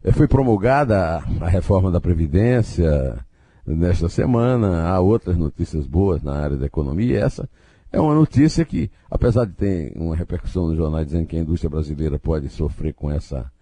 Eh, 0.03 0.11
foi 0.11 0.27
promulgada 0.27 1.23
a 1.39 1.49
reforma 1.49 1.91
da 1.91 2.01
Previdência 2.01 3.19
nesta 3.67 4.09
semana, 4.09 4.89
há 4.89 4.99
outras 5.01 5.37
notícias 5.37 5.87
boas 5.87 6.23
na 6.23 6.33
área 6.33 6.57
da 6.57 6.65
economia, 6.65 7.13
e 7.13 7.17
essa 7.17 7.47
é 7.93 8.01
uma 8.01 8.15
notícia 8.15 8.65
que, 8.65 8.91
apesar 9.11 9.45
de 9.45 9.53
ter 9.53 9.93
uma 9.97 10.17
repercussão 10.17 10.67
no 10.67 10.75
jornal 10.75 11.05
dizendo 11.05 11.27
que 11.27 11.37
a 11.37 11.41
indústria 11.41 11.69
brasileira 11.69 12.19
pode 12.19 12.49
sofrer 12.49 12.95
com 12.95 13.11
essa, 13.11 13.53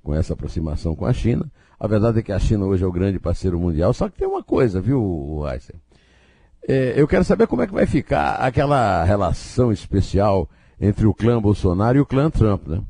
com 0.00 0.14
essa 0.14 0.34
aproximação 0.34 0.94
com 0.94 1.06
a 1.06 1.12
China, 1.12 1.50
a 1.78 1.88
verdade 1.88 2.20
é 2.20 2.22
que 2.22 2.30
a 2.30 2.38
China 2.38 2.66
hoje 2.66 2.84
é 2.84 2.86
o 2.86 2.92
grande 2.92 3.18
parceiro 3.18 3.58
mundial, 3.58 3.92
só 3.92 4.08
que 4.08 4.16
tem 4.16 4.28
uma 4.28 4.44
coisa, 4.44 4.80
viu, 4.80 5.42
Heisen? 5.52 5.74
É, 6.68 6.94
eu 6.96 7.06
quero 7.06 7.22
saber 7.24 7.46
como 7.46 7.62
é 7.62 7.66
que 7.66 7.72
vai 7.72 7.86
ficar 7.86 8.34
aquela 8.36 9.04
relação 9.04 9.70
especial 9.70 10.48
entre 10.80 11.06
o 11.06 11.14
clã 11.14 11.40
Bolsonaro 11.40 11.96
e 11.96 12.00
o 12.00 12.06
clã 12.06 12.28
Trump, 12.28 12.66
né? 12.66 12.82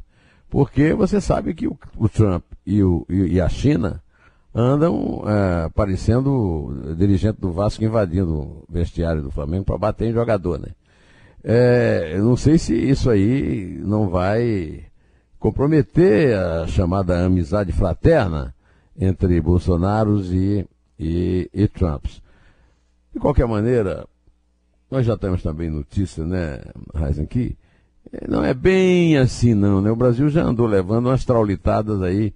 Porque 0.48 0.94
você 0.94 1.20
sabe 1.20 1.52
que 1.52 1.66
o, 1.66 1.78
o 1.96 2.08
Trump 2.08 2.42
e, 2.64 2.82
o, 2.82 3.04
e, 3.08 3.38
a 3.38 3.48
China 3.50 4.02
andam 4.54 5.22
é, 5.26 5.68
parecendo 5.68 6.94
dirigente 6.96 7.38
do 7.38 7.52
Vasco 7.52 7.84
invadindo 7.84 8.32
o 8.32 8.64
vestiário 8.68 9.20
do 9.20 9.30
Flamengo 9.30 9.64
para 9.64 9.76
bater 9.76 10.08
em 10.08 10.12
jogador, 10.14 10.58
né? 10.58 10.68
É, 11.44 12.12
eu 12.14 12.24
não 12.24 12.36
sei 12.36 12.56
se 12.56 12.74
isso 12.74 13.10
aí 13.10 13.78
não 13.84 14.08
vai 14.08 14.84
comprometer 15.38 16.34
a 16.34 16.66
chamada 16.66 17.26
amizade 17.26 17.72
fraterna 17.72 18.54
entre 18.98 19.38
Bolsonaros 19.40 20.32
e, 20.32 20.66
e, 20.98 21.50
e 21.52 21.68
Trumps. 21.68 22.22
De 23.16 23.20
qualquer 23.20 23.46
maneira, 23.46 24.06
nós 24.90 25.06
já 25.06 25.16
temos 25.16 25.42
também 25.42 25.70
notícia, 25.70 26.22
né, 26.22 26.60
Heisen, 26.94 27.24
que 27.24 27.56
não 28.28 28.44
é 28.44 28.52
bem 28.52 29.16
assim 29.16 29.54
não, 29.54 29.80
né? 29.80 29.90
O 29.90 29.96
Brasil 29.96 30.28
já 30.28 30.42
andou 30.42 30.66
levando 30.66 31.06
umas 31.06 31.24
traulitadas 31.24 32.02
aí 32.02 32.34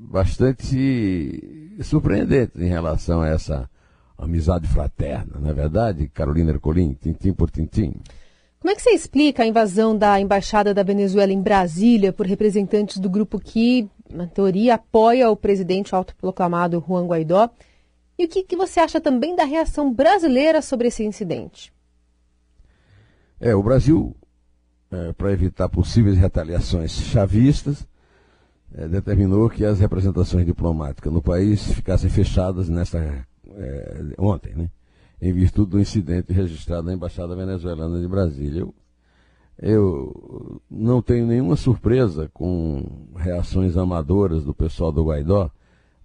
bastante 0.00 1.76
surpreendentes 1.82 2.58
em 2.58 2.68
relação 2.68 3.20
a 3.20 3.28
essa 3.28 3.68
amizade 4.16 4.66
fraterna, 4.66 5.38
não 5.38 5.50
é 5.50 5.52
verdade, 5.52 6.08
Carolina 6.08 6.52
Ercolim, 6.52 6.94
tintim 6.94 7.34
por 7.34 7.50
tintim? 7.50 7.92
Como 8.60 8.72
é 8.72 8.74
que 8.74 8.80
você 8.80 8.92
explica 8.92 9.42
a 9.42 9.46
invasão 9.46 9.94
da 9.94 10.18
Embaixada 10.18 10.72
da 10.72 10.82
Venezuela 10.82 11.34
em 11.34 11.42
Brasília 11.42 12.14
por 12.14 12.24
representantes 12.24 12.96
do 12.96 13.10
grupo 13.10 13.38
que, 13.38 13.86
na 14.10 14.26
teoria, 14.26 14.76
apoia 14.76 15.30
o 15.30 15.36
presidente 15.36 15.94
autoproclamado 15.94 16.82
Juan 16.88 17.06
Guaidó? 17.06 17.50
E 18.18 18.24
o 18.24 18.28
que, 18.28 18.42
que 18.42 18.56
você 18.56 18.80
acha 18.80 19.00
também 19.00 19.36
da 19.36 19.44
reação 19.44 19.92
brasileira 19.92 20.60
sobre 20.60 20.88
esse 20.88 21.04
incidente? 21.04 21.72
É, 23.40 23.54
o 23.54 23.62
Brasil, 23.62 24.16
é, 24.90 25.12
para 25.12 25.32
evitar 25.32 25.68
possíveis 25.68 26.18
retaliações 26.18 26.90
chavistas, 26.90 27.86
é, 28.74 28.88
determinou 28.88 29.48
que 29.48 29.64
as 29.64 29.78
representações 29.78 30.44
diplomáticas 30.44 31.12
no 31.12 31.22
país 31.22 31.72
ficassem 31.72 32.10
fechadas 32.10 32.68
nesta 32.68 32.98
é, 32.98 34.14
ontem, 34.18 34.54
né? 34.54 34.70
em 35.20 35.32
virtude 35.32 35.70
do 35.70 35.80
incidente 35.80 36.32
registrado 36.32 36.86
na 36.86 36.94
Embaixada 36.94 37.34
Venezuelana 37.34 38.00
de 38.00 38.08
Brasília. 38.08 38.62
Eu, 38.62 38.74
eu 39.60 40.62
não 40.70 41.02
tenho 41.02 41.26
nenhuma 41.26 41.56
surpresa 41.56 42.28
com 42.32 43.08
reações 43.16 43.76
amadoras 43.76 44.44
do 44.44 44.54
pessoal 44.54 44.92
do 44.92 45.04
Guaidó, 45.04 45.50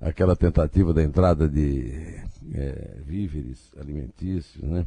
aquela 0.04 0.36
tentativa 0.36 0.94
da 0.94 1.02
entrada 1.04 1.48
de 1.48 2.20
é, 2.54 2.98
víveres 3.06 3.72
alimentícios, 3.80 4.64
né? 4.64 4.86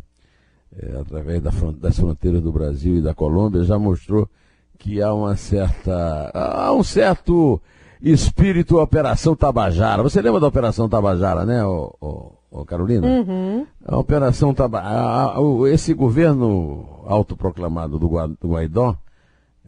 É, 0.78 0.98
através 0.98 1.40
da 1.40 1.50
das 1.78 1.98
fronteiras 1.98 2.42
do 2.42 2.52
Brasil 2.52 2.96
e 2.96 3.02
da 3.02 3.14
Colômbia, 3.14 3.64
já 3.64 3.78
mostrou 3.78 4.28
que 4.78 5.00
há 5.00 5.12
uma 5.14 5.36
certa. 5.36 6.30
há 6.34 6.72
um 6.72 6.82
certo 6.82 7.60
espírito 8.02 8.78
Operação 8.78 9.34
Tabajara. 9.34 10.02
Você 10.02 10.20
lembra 10.20 10.40
da 10.40 10.48
Operação 10.48 10.88
Tabajara, 10.88 11.46
né, 11.46 11.64
ô, 11.64 12.36
ô, 12.50 12.64
Carolina? 12.64 13.06
Uhum. 13.06 13.66
A 13.84 13.96
Operação 13.96 14.52
Tabajara. 14.52 15.40
Esse 15.72 15.94
governo 15.94 17.02
autoproclamado 17.06 17.98
do 17.98 18.08
Guaidó, 18.48 18.96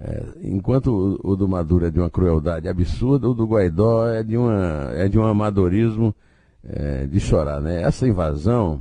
é, 0.00 0.25
enquanto 0.43 1.19
o, 1.25 1.33
o, 1.33 1.37
do 1.37 1.49
Maduro 1.49 1.87
é 1.87 1.90
de 1.90 1.99
uma 1.99 2.09
crueldade 2.09 2.69
absurda, 2.69 3.28
o 3.28 3.35
do 3.35 3.47
Guaidó 3.47 4.07
é 4.07 4.23
de, 4.23 4.37
uma, 4.37 4.90
é 4.93 5.09
de 5.09 5.19
um 5.19 5.25
amadorismo 5.25 6.14
é, 6.62 7.05
de 7.07 7.19
chorar. 7.19 7.61
Né? 7.61 7.83
Essa 7.83 8.07
invasão, 8.07 8.81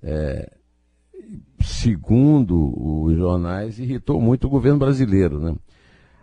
é, 0.00 0.52
segundo 1.60 2.72
os 3.04 3.16
jornais, 3.16 3.80
irritou 3.80 4.20
muito 4.20 4.46
o 4.46 4.50
governo 4.50 4.78
brasileiro. 4.78 5.40
Né? 5.40 5.56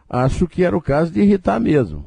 Acho 0.10 0.48
que 0.48 0.64
era 0.64 0.78
o 0.78 0.82
caso 0.82 1.12
de 1.12 1.20
irritar 1.20 1.60
mesmo, 1.60 2.06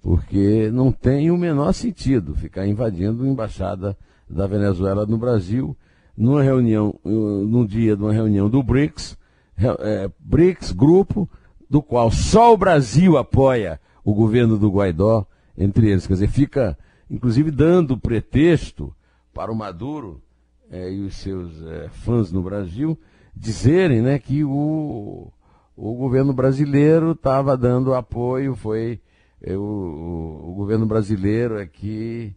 porque 0.00 0.70
não 0.72 0.92
tem 0.92 1.32
o 1.32 1.36
menor 1.36 1.72
sentido 1.72 2.36
ficar 2.36 2.64
invadindo 2.64 3.24
a 3.24 3.28
embaixada 3.28 3.96
da 4.28 4.46
Venezuela 4.46 5.04
no 5.04 5.18
Brasil 5.18 5.76
numa 6.16 6.42
reunião, 6.42 6.94
num 7.02 7.66
dia 7.66 7.96
de 7.96 8.02
uma 8.02 8.12
reunião 8.12 8.48
do 8.48 8.62
BRICS, 8.62 9.18
é, 9.58 10.08
BRICS, 10.20 10.70
grupo 10.70 11.28
do 11.70 11.80
qual 11.80 12.10
só 12.10 12.52
o 12.52 12.56
Brasil 12.56 13.16
apoia 13.16 13.80
o 14.04 14.12
governo 14.12 14.58
do 14.58 14.68
Guaidó, 14.68 15.24
entre 15.56 15.88
eles. 15.88 16.04
Quer 16.04 16.14
dizer, 16.14 16.28
fica, 16.28 16.76
inclusive, 17.08 17.52
dando 17.52 17.96
pretexto 17.96 18.92
para 19.32 19.52
o 19.52 19.54
Maduro 19.54 20.20
é, 20.68 20.90
e 20.92 21.00
os 21.02 21.16
seus 21.16 21.62
é, 21.62 21.88
fãs 21.88 22.32
no 22.32 22.42
Brasil 22.42 22.98
dizerem 23.36 24.02
né, 24.02 24.18
que 24.18 24.42
o, 24.42 25.32
o 25.76 25.94
governo 25.94 26.32
brasileiro 26.32 27.12
estava 27.12 27.56
dando 27.56 27.94
apoio, 27.94 28.56
foi 28.56 29.00
é, 29.40 29.56
o, 29.56 30.42
o, 30.48 30.54
governo 30.54 30.86
brasileiro 30.86 31.58
é 31.58 31.66
que 31.66 32.34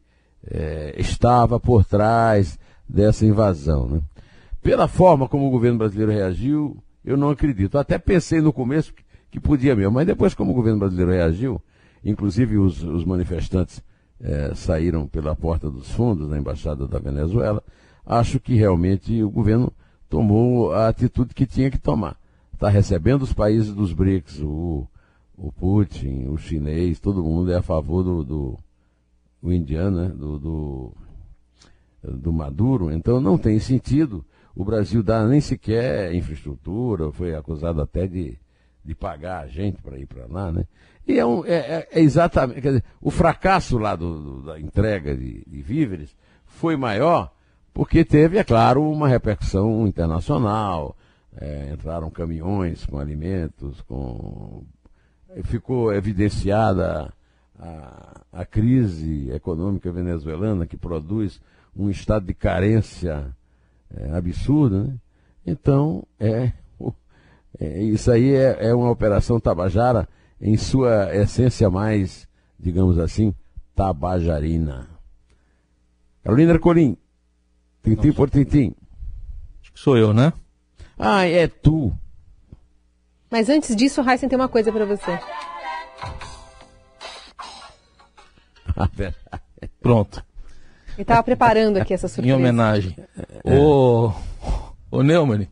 estava 0.97 1.57
por 1.57 1.85
trás 1.85 2.59
dessa 2.87 3.25
invasão. 3.25 3.87
Né? 3.87 4.01
Pela 4.61 4.89
forma 4.89 5.27
como 5.27 5.47
o 5.47 5.51
governo 5.51 5.77
brasileiro 5.77 6.11
reagiu, 6.11 6.83
eu 7.03 7.15
não 7.15 7.29
acredito. 7.29 7.77
Até 7.77 7.97
pensei 7.97 8.41
no 8.41 8.51
começo 8.51 8.93
que, 9.33 9.39
podia 9.39 9.75
mesmo, 9.75 9.91
mas 9.91 10.05
depois 10.05 10.33
como 10.33 10.51
o 10.51 10.55
governo 10.55 10.79
brasileiro 10.79 11.11
reagiu, 11.11 11.61
inclusive 12.05 12.57
os, 12.57 12.83
os 12.83 13.03
manifestantes 13.03 13.81
é, 14.19 14.53
saíram 14.53 15.07
pela 15.07 15.35
porta 15.35 15.69
dos 15.69 15.91
fundos 15.91 16.29
da 16.29 16.37
embaixada 16.37 16.87
da 16.87 16.99
Venezuela, 16.99 17.63
acho 18.05 18.39
que 18.39 18.55
realmente 18.55 19.23
o 19.23 19.29
governo 19.29 19.73
tomou 20.07 20.71
a 20.71 20.87
atitude 20.87 21.33
que 21.33 21.45
tinha 21.45 21.71
que 21.71 21.79
tomar. 21.79 22.15
Está 22.53 22.69
recebendo 22.69 23.23
os 23.23 23.33
países 23.33 23.73
dos 23.73 23.91
BRICS, 23.91 24.41
o, 24.41 24.87
o 25.35 25.51
Putin, 25.51 26.27
o 26.27 26.37
chinês, 26.37 26.99
todo 26.99 27.23
mundo 27.23 27.51
é 27.51 27.57
a 27.57 27.63
favor 27.63 28.03
do, 28.03 28.23
do 28.23 28.59
o 29.41 29.51
indiano, 29.51 30.03
né? 30.03 30.09
do, 30.09 30.39
do, 30.39 30.93
do 32.03 32.31
Maduro, 32.31 32.91
então 32.91 33.19
não 33.19 33.37
tem 33.37 33.59
sentido 33.59 34.23
o 34.55 34.63
Brasil 34.63 35.01
dar 35.01 35.27
nem 35.27 35.41
sequer 35.41 36.13
infraestrutura, 36.13 37.11
foi 37.11 37.33
acusado 37.33 37.81
até 37.81 38.07
de, 38.07 38.37
de 38.83 38.93
pagar 38.93 39.43
a 39.43 39.47
gente 39.47 39.81
para 39.81 39.97
ir 39.97 40.05
para 40.05 40.25
lá, 40.27 40.51
né? 40.51 40.65
E 41.07 41.19
é, 41.19 41.25
um, 41.25 41.45
é, 41.45 41.55
é, 41.55 41.87
é 41.91 41.99
exatamente, 42.01 42.61
quer 42.61 42.69
dizer, 42.69 42.83
o 43.01 43.11
fracasso 43.11 43.77
lá 43.77 43.95
do, 43.95 44.21
do, 44.21 44.41
da 44.43 44.59
entrega 44.59 45.15
de, 45.15 45.43
de 45.45 45.61
víveres 45.61 46.15
foi 46.45 46.75
maior 46.75 47.33
porque 47.73 48.05
teve, 48.05 48.37
é 48.37 48.43
claro, 48.43 48.83
uma 48.89 49.07
repercussão 49.07 49.87
internacional, 49.87 50.95
é, 51.35 51.71
entraram 51.73 52.09
caminhões 52.11 52.85
com 52.85 52.99
alimentos, 52.99 53.81
com 53.81 54.63
ficou 55.45 55.91
evidenciada 55.91 57.11
a, 57.57 58.21
a 58.31 58.45
crise 58.45 59.31
econômica 59.31 59.91
venezuelana 59.91 60.67
que 60.67 60.77
produz 60.77 61.41
um 61.75 61.89
estado 61.89 62.27
de 62.27 62.33
carência 62.35 63.35
é, 63.95 64.11
absurda, 64.15 64.83
né? 64.83 64.95
Então, 65.45 66.05
é, 66.19 66.53
é, 67.59 67.81
isso 67.83 68.11
aí 68.11 68.33
é, 68.33 68.69
é 68.69 68.73
uma 68.73 68.89
operação 68.89 69.39
Tabajara 69.39 70.07
em 70.41 70.57
sua 70.57 71.15
essência 71.15 71.69
mais, 71.69 72.27
digamos 72.59 72.97
assim, 72.99 73.33
tabajarina. 73.75 74.89
Carolina 76.23 76.53
Ercolim, 76.53 76.97
tintim 77.83 78.11
por 78.11 78.29
tintim. 78.29 78.75
Acho 79.61 79.73
que 79.73 79.79
sou 79.79 79.97
eu, 79.97 80.13
né? 80.13 80.33
Ah, 80.97 81.25
é 81.25 81.47
tu. 81.47 81.93
Mas 83.29 83.49
antes 83.49 83.75
disso, 83.75 84.01
o 84.01 84.09
Heisen 84.09 84.29
tem 84.29 84.37
uma 84.37 84.47
coisa 84.47 84.71
para 84.71 84.85
você. 84.85 85.19
Pronto. 89.81 90.23
Ele 90.93 91.01
estava 91.01 91.23
preparando 91.23 91.77
aqui 91.77 91.93
essa 91.93 92.07
surpresa. 92.09 92.29
Em 92.29 92.39
homenagem. 92.39 92.95
É. 93.43 93.55
O, 93.57 94.13
o 94.91 95.03
Neumann, 95.03 95.47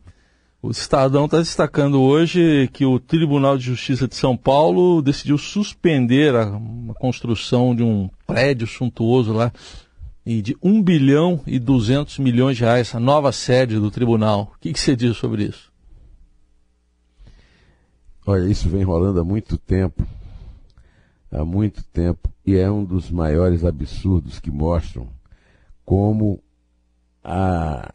o 0.62 0.70
Estadão 0.70 1.24
está 1.24 1.38
destacando 1.38 2.00
hoje 2.00 2.70
que 2.72 2.86
o 2.86 3.00
Tribunal 3.00 3.58
de 3.58 3.64
Justiça 3.64 4.06
de 4.06 4.14
São 4.14 4.36
Paulo 4.36 5.02
decidiu 5.02 5.36
suspender 5.36 6.36
a, 6.36 6.44
a 6.44 6.94
construção 6.94 7.74
de 7.74 7.82
um 7.82 8.08
prédio 8.24 8.68
suntuoso 8.68 9.32
lá 9.32 9.52
e 10.24 10.40
de 10.40 10.56
1 10.62 10.80
bilhão 10.80 11.40
e 11.48 11.58
200 11.58 12.20
milhões 12.20 12.56
de 12.56 12.62
reais, 12.62 12.94
a 12.94 13.00
nova 13.00 13.32
sede 13.32 13.80
do 13.80 13.90
tribunal. 13.90 14.52
O 14.54 14.60
que, 14.60 14.72
que 14.72 14.78
você 14.78 14.94
diz 14.94 15.16
sobre 15.16 15.46
isso? 15.46 15.72
Olha, 18.24 18.48
isso 18.48 18.68
vem 18.68 18.84
rolando 18.84 19.18
há 19.18 19.24
muito 19.24 19.58
tempo. 19.58 20.06
Há 21.28 21.44
muito 21.44 21.82
tempo. 21.86 22.32
E 22.46 22.54
é 22.54 22.70
um 22.70 22.84
dos 22.84 23.10
maiores 23.10 23.64
absurdos 23.64 24.38
que 24.38 24.50
mostram 24.50 25.08
como 25.84 26.40
a, 27.24 27.92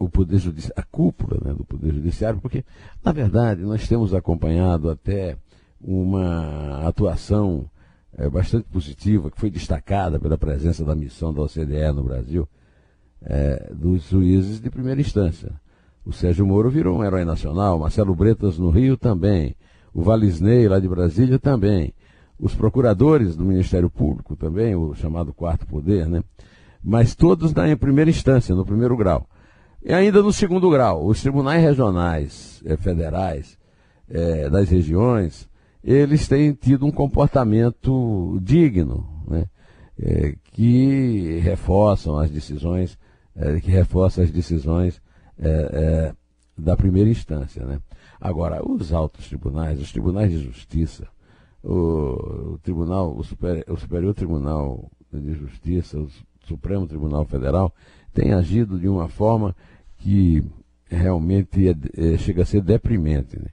o 0.00 0.08
Poder 0.08 0.38
Judiciário, 0.38 0.82
a 0.82 0.82
cúpula 0.82 1.38
né, 1.44 1.52
do 1.52 1.62
Poder 1.62 1.92
Judiciário, 1.92 2.40
porque, 2.40 2.64
na 3.04 3.12
verdade, 3.12 3.60
nós 3.60 3.86
temos 3.86 4.14
acompanhado 4.14 4.88
até 4.88 5.36
uma 5.78 6.88
atuação 6.88 7.68
é, 8.16 8.26
bastante 8.28 8.64
positiva, 8.64 9.30
que 9.30 9.38
foi 9.38 9.50
destacada 9.50 10.18
pela 10.18 10.38
presença 10.38 10.82
da 10.86 10.94
missão 10.94 11.34
da 11.34 11.42
OCDE 11.42 11.92
no 11.94 12.02
Brasil, 12.02 12.48
é, 13.20 13.70
dos 13.74 14.08
juízes 14.08 14.58
de 14.58 14.70
primeira 14.70 15.02
instância. 15.02 15.52
O 16.02 16.14
Sérgio 16.14 16.46
Moro 16.46 16.70
virou 16.70 16.98
um 16.98 17.04
herói 17.04 17.26
nacional, 17.26 17.78
Marcelo 17.78 18.14
Bretas 18.14 18.58
no 18.58 18.70
Rio 18.70 18.96
também, 18.96 19.54
o 19.92 20.02
Valisney 20.02 20.66
lá 20.66 20.80
de 20.80 20.88
Brasília 20.88 21.38
também, 21.38 21.92
os 22.38 22.54
procuradores 22.54 23.36
do 23.36 23.44
Ministério 23.44 23.90
Público 23.90 24.34
também, 24.34 24.74
o 24.74 24.94
chamado 24.94 25.34
quarto 25.34 25.66
poder, 25.66 26.08
né? 26.08 26.24
Mas 26.82 27.14
todos 27.14 27.52
na 27.52 27.76
primeira 27.76 28.08
instância, 28.08 28.54
no 28.54 28.64
primeiro 28.64 28.96
grau. 28.96 29.28
E 29.82 29.92
ainda 29.94 30.22
no 30.22 30.32
segundo 30.32 30.68
grau, 30.68 31.06
os 31.06 31.22
tribunais 31.22 31.62
regionais, 31.62 32.62
eh, 32.66 32.76
federais, 32.76 33.58
eh, 34.08 34.50
das 34.50 34.68
regiões, 34.68 35.48
eles 35.82 36.28
têm 36.28 36.52
tido 36.52 36.84
um 36.84 36.90
comportamento 36.90 38.38
digno, 38.42 39.24
né? 39.26 39.46
Eh, 39.98 40.34
que 40.52 41.38
reforçam 41.38 42.18
as 42.18 42.30
decisões, 42.30 42.98
que 43.62 43.70
reforçam 43.70 44.24
as 44.24 44.30
decisões 44.30 45.00
da 46.58 46.76
primeira 46.76 47.08
instância, 47.08 47.64
né? 47.64 47.80
Agora, 48.20 48.60
os 48.68 48.92
altos 48.92 49.28
tribunais, 49.28 49.80
os 49.80 49.92
tribunais 49.92 50.30
de 50.30 50.38
justiça, 50.38 51.06
o, 51.62 52.52
o 52.54 52.58
tribunal, 52.58 53.16
o, 53.16 53.24
super, 53.24 53.64
o 53.68 53.76
Superior 53.76 54.12
Tribunal 54.14 54.90
de 55.12 55.32
Justiça, 55.32 55.98
o 55.98 56.08
Supremo 56.44 56.86
Tribunal 56.86 57.24
Federal, 57.24 57.72
tem 58.12 58.32
agido 58.32 58.78
de 58.78 58.88
uma 58.88 59.08
forma 59.08 59.54
que 60.00 60.42
realmente 60.86 61.68
é, 61.68 61.74
é, 61.96 62.18
chega 62.18 62.42
a 62.42 62.46
ser 62.46 62.62
deprimente. 62.62 63.38
Né? 63.38 63.46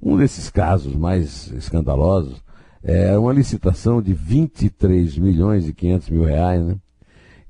Um 0.00 0.16
desses 0.16 0.48
casos 0.48 0.94
mais 0.94 1.50
escandalosos 1.52 2.42
é 2.82 3.16
uma 3.18 3.32
licitação 3.32 4.00
de 4.00 4.12
23 4.12 5.18
milhões 5.18 5.66
e 5.66 5.72
500 5.72 6.10
mil 6.10 6.24
reais, 6.24 6.62
né? 6.62 6.76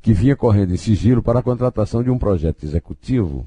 que 0.01 0.13
vinha 0.13 0.37
correndo 0.37 0.73
em 0.73 0.77
sigilo 0.77 1.23
para 1.23 1.41
a 1.41 1.43
contratação 1.43 2.03
de 2.03 2.11
um 2.11 2.19
projeto 2.19 2.65
executivo 2.65 3.47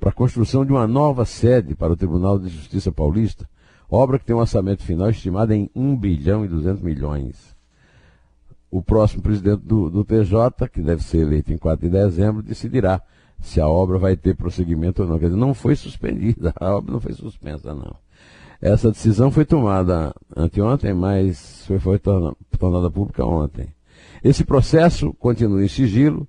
para 0.00 0.08
a 0.08 0.14
construção 0.14 0.64
de 0.64 0.72
uma 0.72 0.86
nova 0.86 1.26
sede 1.26 1.74
para 1.74 1.92
o 1.92 1.96
Tribunal 1.96 2.38
de 2.38 2.48
Justiça 2.48 2.90
Paulista, 2.90 3.46
obra 3.88 4.18
que 4.18 4.24
tem 4.24 4.34
um 4.34 4.38
orçamento 4.38 4.82
final 4.82 5.10
estimado 5.10 5.52
em 5.52 5.70
1 5.76 5.96
bilhão 5.96 6.42
e 6.42 6.48
200 6.48 6.80
milhões. 6.80 7.54
O 8.70 8.82
próximo 8.82 9.22
presidente 9.22 9.62
do, 9.62 9.90
do 9.90 10.02
TJ, 10.02 10.68
que 10.72 10.80
deve 10.80 11.02
ser 11.02 11.18
eleito 11.18 11.52
em 11.52 11.58
4 11.58 11.86
de 11.86 11.92
dezembro, 11.92 12.42
decidirá 12.42 13.02
se 13.40 13.60
a 13.60 13.66
obra 13.66 13.98
vai 13.98 14.16
ter 14.16 14.36
prosseguimento 14.36 15.02
ou 15.02 15.08
não. 15.08 15.18
Quer 15.18 15.26
dizer, 15.26 15.38
não 15.38 15.54
foi 15.54 15.74
suspendida, 15.74 16.52
a 16.60 16.76
obra 16.76 16.92
não 16.92 17.00
foi 17.00 17.12
suspensa, 17.12 17.74
não. 17.74 17.96
Essa 18.60 18.90
decisão 18.90 19.30
foi 19.30 19.44
tomada 19.44 20.14
anteontem, 20.36 20.92
mas 20.92 21.64
foi, 21.66 21.78
foi 21.78 21.98
tornada, 21.98 22.90
pública 22.90 23.24
ontem. 23.24 23.68
Esse 24.22 24.44
processo 24.44 25.14
continua 25.14 25.64
em 25.64 25.68
sigilo, 25.68 26.28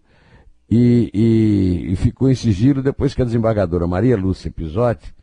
e, 0.70 1.12
e, 1.14 1.92
e, 1.92 1.96
ficou 1.98 2.30
em 2.30 2.36
sigilo 2.36 2.82
depois 2.82 3.14
que 3.14 3.22
a 3.22 3.26
desembargadora 3.26 3.86
Maria 3.86 4.16
Lúcia 4.16 4.50
Pisotti 4.50 5.14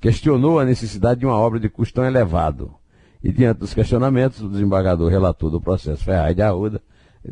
questionou 0.00 0.58
a 0.58 0.64
necessidade 0.64 1.20
de 1.20 1.26
uma 1.26 1.36
obra 1.36 1.60
de 1.60 1.68
custo 1.68 1.94
tão 1.94 2.04
elevado. 2.04 2.74
E 3.22 3.30
diante 3.30 3.60
dos 3.60 3.72
questionamentos, 3.72 4.40
o 4.42 4.48
desembargador 4.48 5.08
relator 5.08 5.48
do 5.48 5.60
processo 5.60 6.02
Ferraz 6.02 6.34
de 6.34 6.42
Arruda 6.42 6.82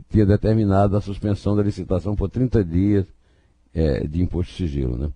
tinha 0.09 0.25
determinado 0.25 0.97
a 0.97 1.01
suspensão 1.01 1.57
da 1.57 1.65
licitação 1.65 2.15
por 2.15 2.31
30 2.31 2.65
dias 2.65 3.07
é, 3.75 4.07
de 4.07 4.23
imposto 4.23 4.53
de 4.53 4.57
sigilo. 4.57 4.97
Né? 4.97 5.11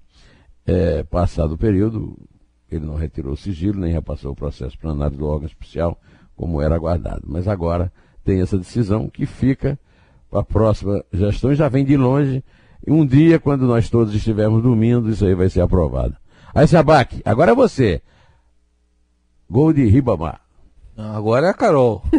É, 0.66 1.02
passado 1.04 1.54
o 1.54 1.58
período, 1.58 2.16
ele 2.70 2.84
não 2.84 2.96
retirou 2.96 3.32
o 3.32 3.36
sigilo, 3.36 3.80
nem 3.80 3.92
repassou 3.92 4.32
o 4.32 4.36
processo 4.36 4.78
para 4.78 4.90
análise 4.90 5.18
do 5.18 5.26
órgão 5.26 5.46
especial, 5.46 5.98
como 6.36 6.60
era 6.60 6.74
aguardado. 6.74 7.22
Mas 7.26 7.48
agora 7.48 7.90
tem 8.24 8.40
essa 8.40 8.58
decisão 8.58 9.08
que 9.08 9.24
fica 9.24 9.78
a 10.32 10.42
próxima 10.42 11.04
gestão 11.12 11.54
já 11.54 11.68
vem 11.68 11.84
de 11.84 11.96
longe. 11.96 12.42
E 12.86 12.90
um 12.90 13.06
dia, 13.06 13.38
quando 13.38 13.66
nós 13.66 13.90
todos 13.90 14.14
estivermos 14.14 14.62
dormindo, 14.62 15.10
isso 15.10 15.24
aí 15.24 15.34
vai 15.34 15.48
ser 15.48 15.60
aprovado. 15.60 16.16
Aí, 16.54 16.66
Sabac, 16.66 17.20
agora 17.24 17.52
é 17.52 17.54
você. 17.54 18.02
Gol 19.50 19.72
de 19.72 19.86
Ribamar. 19.86 20.40
Agora 20.96 21.46
é 21.46 21.50
a 21.50 21.54
Carol. 21.54 22.02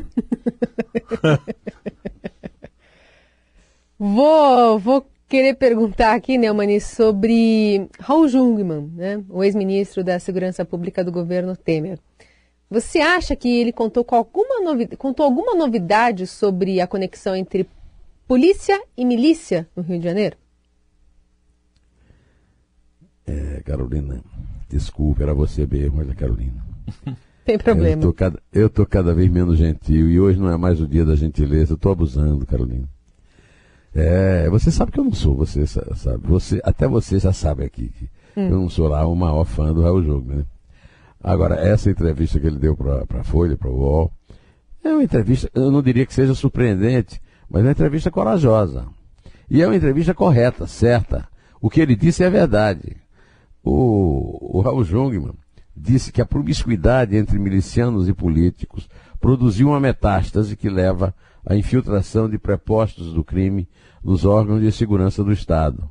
vou, 4.00 4.80
vou 4.80 5.06
querer 5.30 5.54
perguntar 5.54 6.16
aqui, 6.16 6.38
Neumani, 6.40 6.82
sobre 6.82 7.88
Raul 8.00 8.28
Jungmann, 8.28 8.92
né, 8.96 9.24
o 9.30 9.44
ex-ministro 9.44 10.04
da 10.04 10.20
Segurança 10.20 10.66
Pública 10.66 11.04
do 11.04 11.12
governo 11.12 11.56
Temer. 11.56 12.00
Você 12.70 13.00
acha 13.00 13.36
que 13.36 13.48
ele 13.48 13.72
contou, 13.72 14.04
com 14.04 14.16
alguma 14.16 14.60
novidade, 14.62 14.98
contou 14.98 15.24
alguma 15.26 15.56
novidade 15.56 16.26
sobre 16.26 16.82
a 16.82 16.88
conexão 16.88 17.36
entre 17.36 17.70
polícia 18.28 18.82
e 18.98 19.06
milícia 19.06 19.68
no 19.76 19.84
Rio 19.84 20.00
de 20.00 20.04
Janeiro? 20.04 20.36
É, 23.26 23.62
Carolina, 23.64 24.24
desculpe, 24.68 25.22
era 25.22 25.34
você 25.34 25.66
mesmo, 25.66 26.00
olha, 26.00 26.16
Carolina. 26.16 26.66
Tem 27.46 27.58
problema. 27.58 28.04
Eu 28.04 28.08
tô, 28.08 28.14
cada, 28.14 28.40
eu 28.52 28.70
tô 28.70 28.86
cada 28.86 29.14
vez 29.14 29.30
menos 29.32 29.58
gentil 29.58 30.10
e 30.10 30.20
hoje 30.20 30.40
não 30.40 30.52
é 30.52 30.58
mais 30.58 30.80
o 30.82 30.88
dia 30.88 31.06
da 31.06 31.16
gentileza, 31.16 31.74
eu 31.74 31.78
tô 31.78 31.90
abusando, 31.92 32.46
Carolina. 32.46 32.88
É, 34.02 34.50
você 34.50 34.72
sabe 34.72 34.92
que 34.92 35.00
eu 35.00 35.04
não 35.04 35.14
sou, 35.14 35.36
você 35.36 35.66
sabe, 35.68 36.20
você, 36.24 36.62
até 36.64 36.88
você 36.88 37.20
já 37.20 37.34
sabe 37.34 37.64
aqui 37.64 37.90
que 37.90 38.10
hum. 38.38 38.50
eu 38.50 38.60
não 38.62 38.70
sou 38.70 38.88
lá 38.88 39.06
o 39.06 39.16
maior 39.16 39.44
fã 39.46 39.74
do 39.74 39.82
Raul 39.82 40.04
Jogo, 40.04 40.34
né? 40.34 40.46
Agora, 41.22 41.56
essa 41.56 41.90
entrevista 41.90 42.40
que 42.40 42.48
ele 42.48 42.58
deu 42.58 42.78
para 42.78 43.04
a 43.20 43.24
Folha, 43.24 43.58
para 43.58 43.70
o 43.70 43.78
UOL, 43.78 44.12
é 44.84 44.90
uma 44.90 45.04
entrevista, 45.04 45.50
eu 45.54 45.70
não 45.70 45.82
diria 45.82 46.06
que 46.06 46.14
seja 46.14 46.34
surpreendente, 46.34 47.22
mas 47.50 47.62
é 47.62 47.66
uma 47.66 47.72
entrevista 47.72 48.10
corajosa. 48.10 48.88
E 49.50 49.62
é 49.62 49.68
uma 49.68 49.76
entrevista 49.76 50.14
correta, 50.14 50.66
certa. 50.66 51.28
O 51.60 51.70
que 51.70 51.82
ele 51.82 51.96
disse 51.96 52.24
é 52.24 52.30
verdade. 52.30 52.96
O, 53.62 54.58
o 54.58 54.62
Raul 54.62 54.86
Jungmann 54.86 55.34
disse 55.76 56.12
que 56.12 56.22
a 56.22 56.26
promiscuidade 56.26 57.18
entre 57.18 57.38
milicianos 57.38 58.08
e 58.08 58.14
políticos 58.14 58.90
produziu 59.20 59.70
uma 59.70 59.80
metástase 59.80 60.56
que 60.56 60.70
leva 60.70 61.14
à 61.46 61.56
infiltração 61.56 62.30
de 62.30 62.38
prepostos 62.38 63.14
do 63.14 63.24
crime 63.24 63.68
nos 64.04 64.26
órgãos 64.26 64.62
de 64.62 64.72
segurança 64.72 65.24
do 65.24 65.32
Estado. 65.32 65.90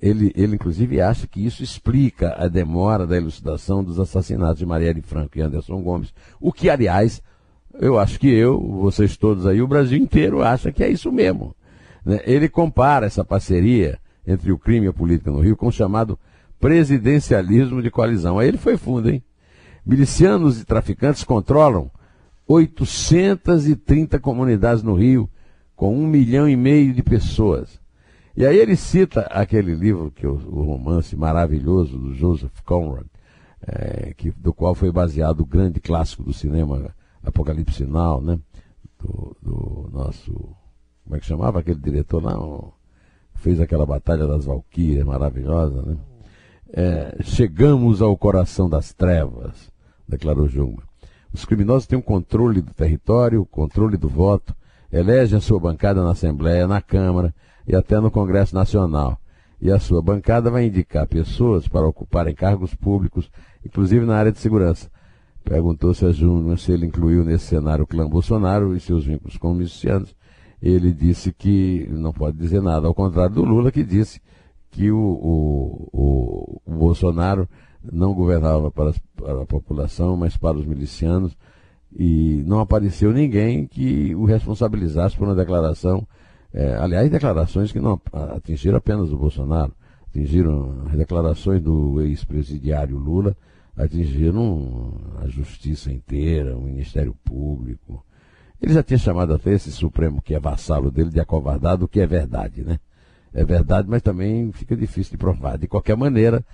Ele, 0.00 0.32
ele, 0.34 0.54
inclusive, 0.54 1.00
acha 1.00 1.26
que 1.26 1.44
isso 1.44 1.62
explica 1.62 2.34
a 2.38 2.48
demora 2.48 3.06
da 3.06 3.16
elucidação 3.16 3.84
dos 3.84 4.00
assassinatos 4.00 4.58
de 4.58 4.66
Marielle 4.66 5.02
Franco 5.02 5.36
e 5.36 5.42
Anderson 5.42 5.82
Gomes, 5.82 6.14
o 6.40 6.52
que, 6.52 6.70
aliás, 6.70 7.22
eu 7.78 7.98
acho 7.98 8.18
que 8.18 8.28
eu, 8.28 8.58
vocês 8.80 9.16
todos 9.16 9.46
aí, 9.46 9.60
o 9.60 9.68
Brasil 9.68 9.98
inteiro 9.98 10.42
acha 10.42 10.72
que 10.72 10.82
é 10.82 10.88
isso 10.88 11.12
mesmo. 11.12 11.54
Né? 12.04 12.20
Ele 12.24 12.48
compara 12.48 13.06
essa 13.06 13.24
parceria 13.24 13.98
entre 14.26 14.50
o 14.50 14.58
crime 14.58 14.86
e 14.86 14.88
a 14.88 14.92
política 14.92 15.30
no 15.30 15.40
Rio 15.40 15.56
com 15.56 15.68
o 15.68 15.72
chamado 15.72 16.18
presidencialismo 16.58 17.82
de 17.82 17.90
coalizão. 17.90 18.38
Aí 18.38 18.48
ele 18.48 18.58
foi 18.58 18.76
fundo, 18.76 19.10
hein? 19.10 19.22
Milicianos 19.84 20.60
e 20.60 20.64
traficantes 20.64 21.24
controlam 21.24 21.90
830 22.52 24.18
comunidades 24.18 24.82
no 24.82 24.94
Rio, 24.94 25.30
com 25.76 25.94
um 25.94 26.04
milhão 26.04 26.48
e 26.48 26.56
meio 26.56 26.92
de 26.92 27.00
pessoas. 27.00 27.80
E 28.36 28.44
aí 28.44 28.58
ele 28.58 28.74
cita 28.74 29.20
aquele 29.30 29.72
livro, 29.72 30.10
que 30.10 30.26
é 30.26 30.28
o, 30.28 30.34
romance 30.34 31.14
maravilhoso 31.14 31.96
do 31.96 32.12
Joseph 32.12 32.60
Conrad, 32.64 33.06
é, 33.64 34.14
que, 34.14 34.32
do 34.32 34.52
qual 34.52 34.74
foi 34.74 34.90
baseado 34.90 35.42
o 35.42 35.46
grande 35.46 35.78
clássico 35.78 36.24
do 36.24 36.32
cinema 36.32 36.92
Apocalipse 37.22 37.84
Sinal, 37.84 38.20
né? 38.20 38.36
Do, 38.98 39.36
do, 39.40 39.90
nosso. 39.92 40.32
Como 41.04 41.16
é 41.16 41.20
que 41.20 41.26
chamava 41.26 41.60
aquele 41.60 41.78
diretor 41.78 42.20
lá? 42.20 42.36
fez 43.36 43.60
aquela 43.60 43.86
Batalha 43.86 44.26
das 44.26 44.44
Valquírias 44.44 45.06
maravilhosa, 45.06 45.82
né? 45.82 45.96
É, 46.72 47.16
chegamos 47.22 48.02
ao 48.02 48.16
coração 48.16 48.68
das 48.68 48.92
trevas, 48.92 49.70
declarou 50.08 50.48
Jungmann. 50.48 50.89
Os 51.32 51.44
criminosos 51.44 51.86
têm 51.86 51.96
o 51.96 52.00
um 52.00 52.02
controle 52.02 52.60
do 52.60 52.72
território, 52.74 53.42
o 53.42 53.46
controle 53.46 53.96
do 53.96 54.08
voto, 54.08 54.54
elegem 54.92 55.38
a 55.38 55.40
sua 55.40 55.60
bancada 55.60 56.02
na 56.02 56.10
Assembleia, 56.10 56.66
na 56.66 56.80
Câmara 56.80 57.34
e 57.66 57.76
até 57.76 58.00
no 58.00 58.10
Congresso 58.10 58.54
Nacional. 58.54 59.18
E 59.60 59.70
a 59.70 59.78
sua 59.78 60.02
bancada 60.02 60.50
vai 60.50 60.66
indicar 60.66 61.06
pessoas 61.06 61.68
para 61.68 61.86
ocuparem 61.86 62.34
cargos 62.34 62.74
públicos, 62.74 63.30
inclusive 63.64 64.04
na 64.04 64.16
área 64.16 64.32
de 64.32 64.38
segurança. 64.38 64.90
Perguntou-se 65.44 66.04
a 66.04 66.12
Júnior 66.12 66.58
se 66.58 66.72
ele 66.72 66.86
incluiu 66.86 67.24
nesse 67.24 67.46
cenário 67.46 67.84
o 67.84 67.86
clã 67.86 68.08
Bolsonaro 68.08 68.74
e 68.74 68.80
seus 68.80 69.04
vínculos 69.04 69.36
com 69.36 69.54
milicianos. 69.54 70.14
ele 70.62 70.92
disse 70.92 71.32
que 71.32 71.88
não 71.90 72.12
pode 72.12 72.36
dizer 72.36 72.60
nada, 72.60 72.86
ao 72.86 72.94
contrário 72.94 73.34
do 73.34 73.44
Lula, 73.44 73.70
que 73.70 73.84
disse 73.84 74.20
que 74.70 74.90
o, 74.90 74.98
o, 74.98 75.88
o, 75.92 76.60
o 76.66 76.74
Bolsonaro 76.76 77.48
não 77.82 78.14
governava 78.14 78.70
para, 78.70 78.92
para, 79.16 79.42
a 79.42 79.46
população, 79.46 80.16
mas 80.16 80.36
para 80.36 80.56
os 80.56 80.66
milicianos, 80.66 81.36
e 81.96 82.42
não 82.46 82.60
apareceu 82.60 83.12
ninguém 83.12 83.66
que 83.66 84.14
o 84.14 84.24
responsabilizasse 84.24 85.16
por 85.16 85.26
uma 85.26 85.34
declaração, 85.34 86.06
é, 86.52 86.76
aliás, 86.76 87.10
declarações 87.10 87.72
que 87.72 87.80
não 87.80 88.00
atingiram 88.12 88.78
apenas 88.78 89.12
o 89.12 89.16
Bolsonaro, 89.16 89.72
atingiram 90.08 90.84
as 90.86 90.96
declarações 90.96 91.62
do 91.62 92.00
ex-presidiário 92.00 92.96
Lula, 92.96 93.36
atingiram 93.76 94.94
a 95.22 95.26
justiça 95.28 95.92
inteira, 95.92 96.56
o 96.56 96.62
Ministério 96.62 97.16
Público. 97.24 98.04
Ele 98.60 98.74
já 98.74 98.82
tinha 98.82 98.98
chamado 98.98 99.32
até 99.32 99.52
esse 99.52 99.72
Supremo, 99.72 100.20
que 100.20 100.34
é 100.34 100.40
vassalo 100.40 100.90
dele, 100.90 101.10
de 101.10 101.20
acovardado, 101.20 101.84
o 101.86 101.88
que 101.88 102.00
é 102.00 102.06
verdade, 102.06 102.62
né? 102.62 102.78
É 103.32 103.44
verdade, 103.44 103.88
mas 103.88 104.02
também 104.02 104.50
fica 104.52 104.76
difícil 104.76 105.12
de 105.12 105.18
provar. 105.18 105.56
De 105.56 105.68
qualquer 105.68 105.96
maneira, 105.96 106.44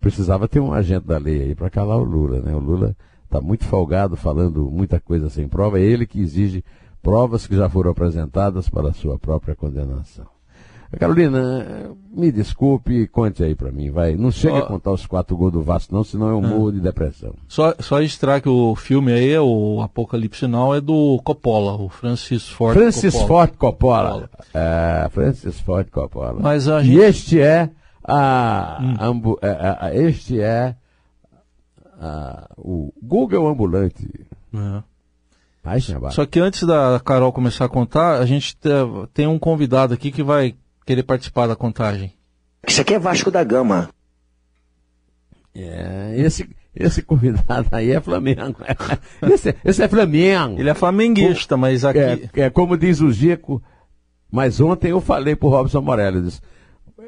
precisava 0.00 0.46
ter 0.46 0.60
um 0.60 0.72
agente 0.72 1.06
da 1.06 1.18
lei 1.18 1.42
aí 1.42 1.54
para 1.54 1.70
calar 1.70 1.98
o 1.98 2.04
Lula, 2.04 2.40
né? 2.40 2.54
O 2.54 2.60
Lula 2.60 2.96
está 3.24 3.40
muito 3.40 3.64
folgado, 3.64 4.16
falando 4.16 4.70
muita 4.70 5.00
coisa 5.00 5.28
sem 5.28 5.48
prova. 5.48 5.78
É 5.78 5.82
ele 5.82 6.06
que 6.06 6.20
exige 6.20 6.64
provas 7.02 7.46
que 7.46 7.56
já 7.56 7.68
foram 7.68 7.90
apresentadas 7.90 8.68
para 8.68 8.88
a 8.88 8.92
sua 8.92 9.18
própria 9.18 9.54
condenação. 9.54 10.26
Carolina, 10.98 11.92
me 12.14 12.30
desculpe, 12.30 13.08
conte 13.08 13.42
aí 13.42 13.54
para 13.54 13.72
mim, 13.72 13.90
vai. 13.90 14.14
Não 14.14 14.30
chega 14.30 14.58
a 14.58 14.66
contar 14.66 14.92
os 14.92 15.04
quatro 15.04 15.36
gols 15.36 15.52
do 15.52 15.60
Vasco, 15.60 15.94
não, 15.94 16.04
senão 16.04 16.28
eu 16.28 16.38
é. 16.38 16.46
morro 16.46 16.72
de 16.72 16.80
depressão. 16.80 17.34
Só, 17.48 17.74
só 17.80 17.98
registrar 17.98 18.40
que 18.40 18.48
o 18.48 18.74
filme 18.76 19.12
aí, 19.12 19.36
o 19.36 19.82
Apocalipse 19.82 20.46
Now, 20.46 20.74
é 20.74 20.80
do 20.80 21.20
Coppola, 21.24 21.74
o 21.74 21.88
Francis 21.88 22.48
Ford 22.48 22.74
Francis 22.74 23.14
Coppola. 23.14 23.28
Ford 23.28 23.56
Coppola. 23.58 24.10
Coppola. 24.12 24.30
É, 24.54 25.08
Francis 25.10 25.60
Ford 25.60 25.90
Coppola. 25.90 26.40
Mas 26.40 26.68
a 26.68 26.82
gente... 26.82 26.96
E 26.96 27.00
este 27.00 27.40
é 27.40 27.68
a, 28.06 28.78
hum. 28.80 28.94
ambu, 29.00 29.38
a, 29.42 29.46
é, 29.46 29.76
a, 29.80 29.94
este 29.94 30.40
é 30.40 30.76
a, 32.00 32.48
o 32.56 32.92
Google 33.02 33.48
ambulante. 33.48 34.08
É. 34.54 34.82
Só 36.12 36.24
que 36.24 36.38
antes 36.38 36.62
da 36.62 37.00
Carol 37.04 37.32
começar 37.32 37.64
a 37.64 37.68
contar, 37.68 38.20
a 38.20 38.26
gente 38.26 38.56
tem 39.12 39.26
um 39.26 39.36
convidado 39.36 39.92
aqui 39.92 40.12
que 40.12 40.22
vai 40.22 40.54
querer 40.84 41.02
participar 41.02 41.48
da 41.48 41.56
contagem? 41.56 42.12
Isso 42.66 42.80
aqui 42.80 42.94
é 42.94 42.98
Vasco 42.98 43.32
da 43.32 43.42
Gama. 43.42 43.90
É, 45.52 46.14
esse, 46.18 46.48
esse 46.74 47.02
convidado 47.02 47.68
aí 47.72 47.90
é 47.90 48.00
Flamengo. 48.00 48.56
esse, 49.32 49.56
esse 49.64 49.82
é 49.82 49.88
Flamengo. 49.88 50.60
Ele 50.60 50.70
é 50.70 50.74
flamenguista, 50.74 51.56
mas 51.56 51.84
aqui. 51.84 51.98
É, 51.98 52.42
é, 52.42 52.50
como 52.50 52.76
diz 52.76 53.00
o 53.00 53.10
Gico, 53.10 53.60
mas 54.30 54.60
ontem 54.60 54.90
eu 54.90 55.00
falei 55.00 55.34
pro 55.34 55.48
Robson 55.48 55.80
Morelli, 55.80 56.30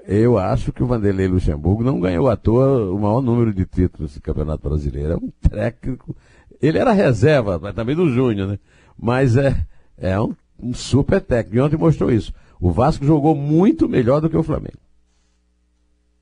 eu 0.06 0.38
acho 0.38 0.72
que 0.72 0.82
o 0.82 0.86
Vanderlei 0.86 1.28
Luxemburgo 1.28 1.82
não 1.82 2.00
ganhou 2.00 2.28
à 2.28 2.36
toa 2.36 2.92
o 2.92 2.98
maior 2.98 3.22
número 3.22 3.52
de 3.52 3.64
títulos 3.64 4.14
do 4.14 4.20
Campeonato 4.20 4.68
Brasileiro. 4.68 5.12
É 5.12 5.16
um 5.16 5.30
técnico. 5.48 6.14
Ele 6.60 6.78
era 6.78 6.92
reserva, 6.92 7.58
mas 7.58 7.74
também 7.74 7.96
do 7.96 8.10
Júnior, 8.10 8.48
né? 8.48 8.58
Mas 8.98 9.36
é, 9.36 9.66
é 9.96 10.20
um, 10.20 10.34
um 10.60 10.74
super 10.74 11.20
técnico. 11.20 11.56
E 11.56 11.60
ontem 11.60 11.76
mostrou 11.76 12.10
isso. 12.10 12.32
O 12.60 12.70
Vasco 12.70 13.04
jogou 13.04 13.34
muito 13.34 13.88
melhor 13.88 14.20
do 14.20 14.28
que 14.28 14.36
o 14.36 14.42
Flamengo. 14.42 14.78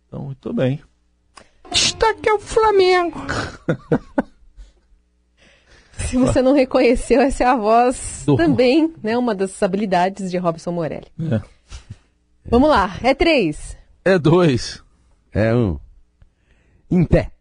Então, 0.07 0.24
muito 0.24 0.52
bem. 0.52 0.81
Está 1.72 2.11
aqui 2.11 2.29
é 2.29 2.35
o 2.35 2.38
Flamengo. 2.38 3.18
Se 5.98 6.16
você 6.16 6.42
não 6.42 6.52
reconheceu, 6.52 7.20
essa 7.20 7.42
é 7.42 7.46
a 7.46 7.57
voz 7.57 8.22
do... 8.26 8.37
também, 8.37 8.92
né? 9.02 9.16
Uma 9.16 9.35
das 9.35 9.61
habilidades 9.62 10.31
de 10.31 10.37
Robson 10.37 10.70
Morelli. 10.70 11.07
É. 11.33 11.56
Vamos 12.48 12.68
lá, 12.68 12.98
é 13.02 13.12
três. 13.12 13.76
É 14.04 14.18
dois. 14.18 14.82
É 15.32 15.54
um. 15.54 15.78
Em 16.90 17.04
pé. 17.04 17.32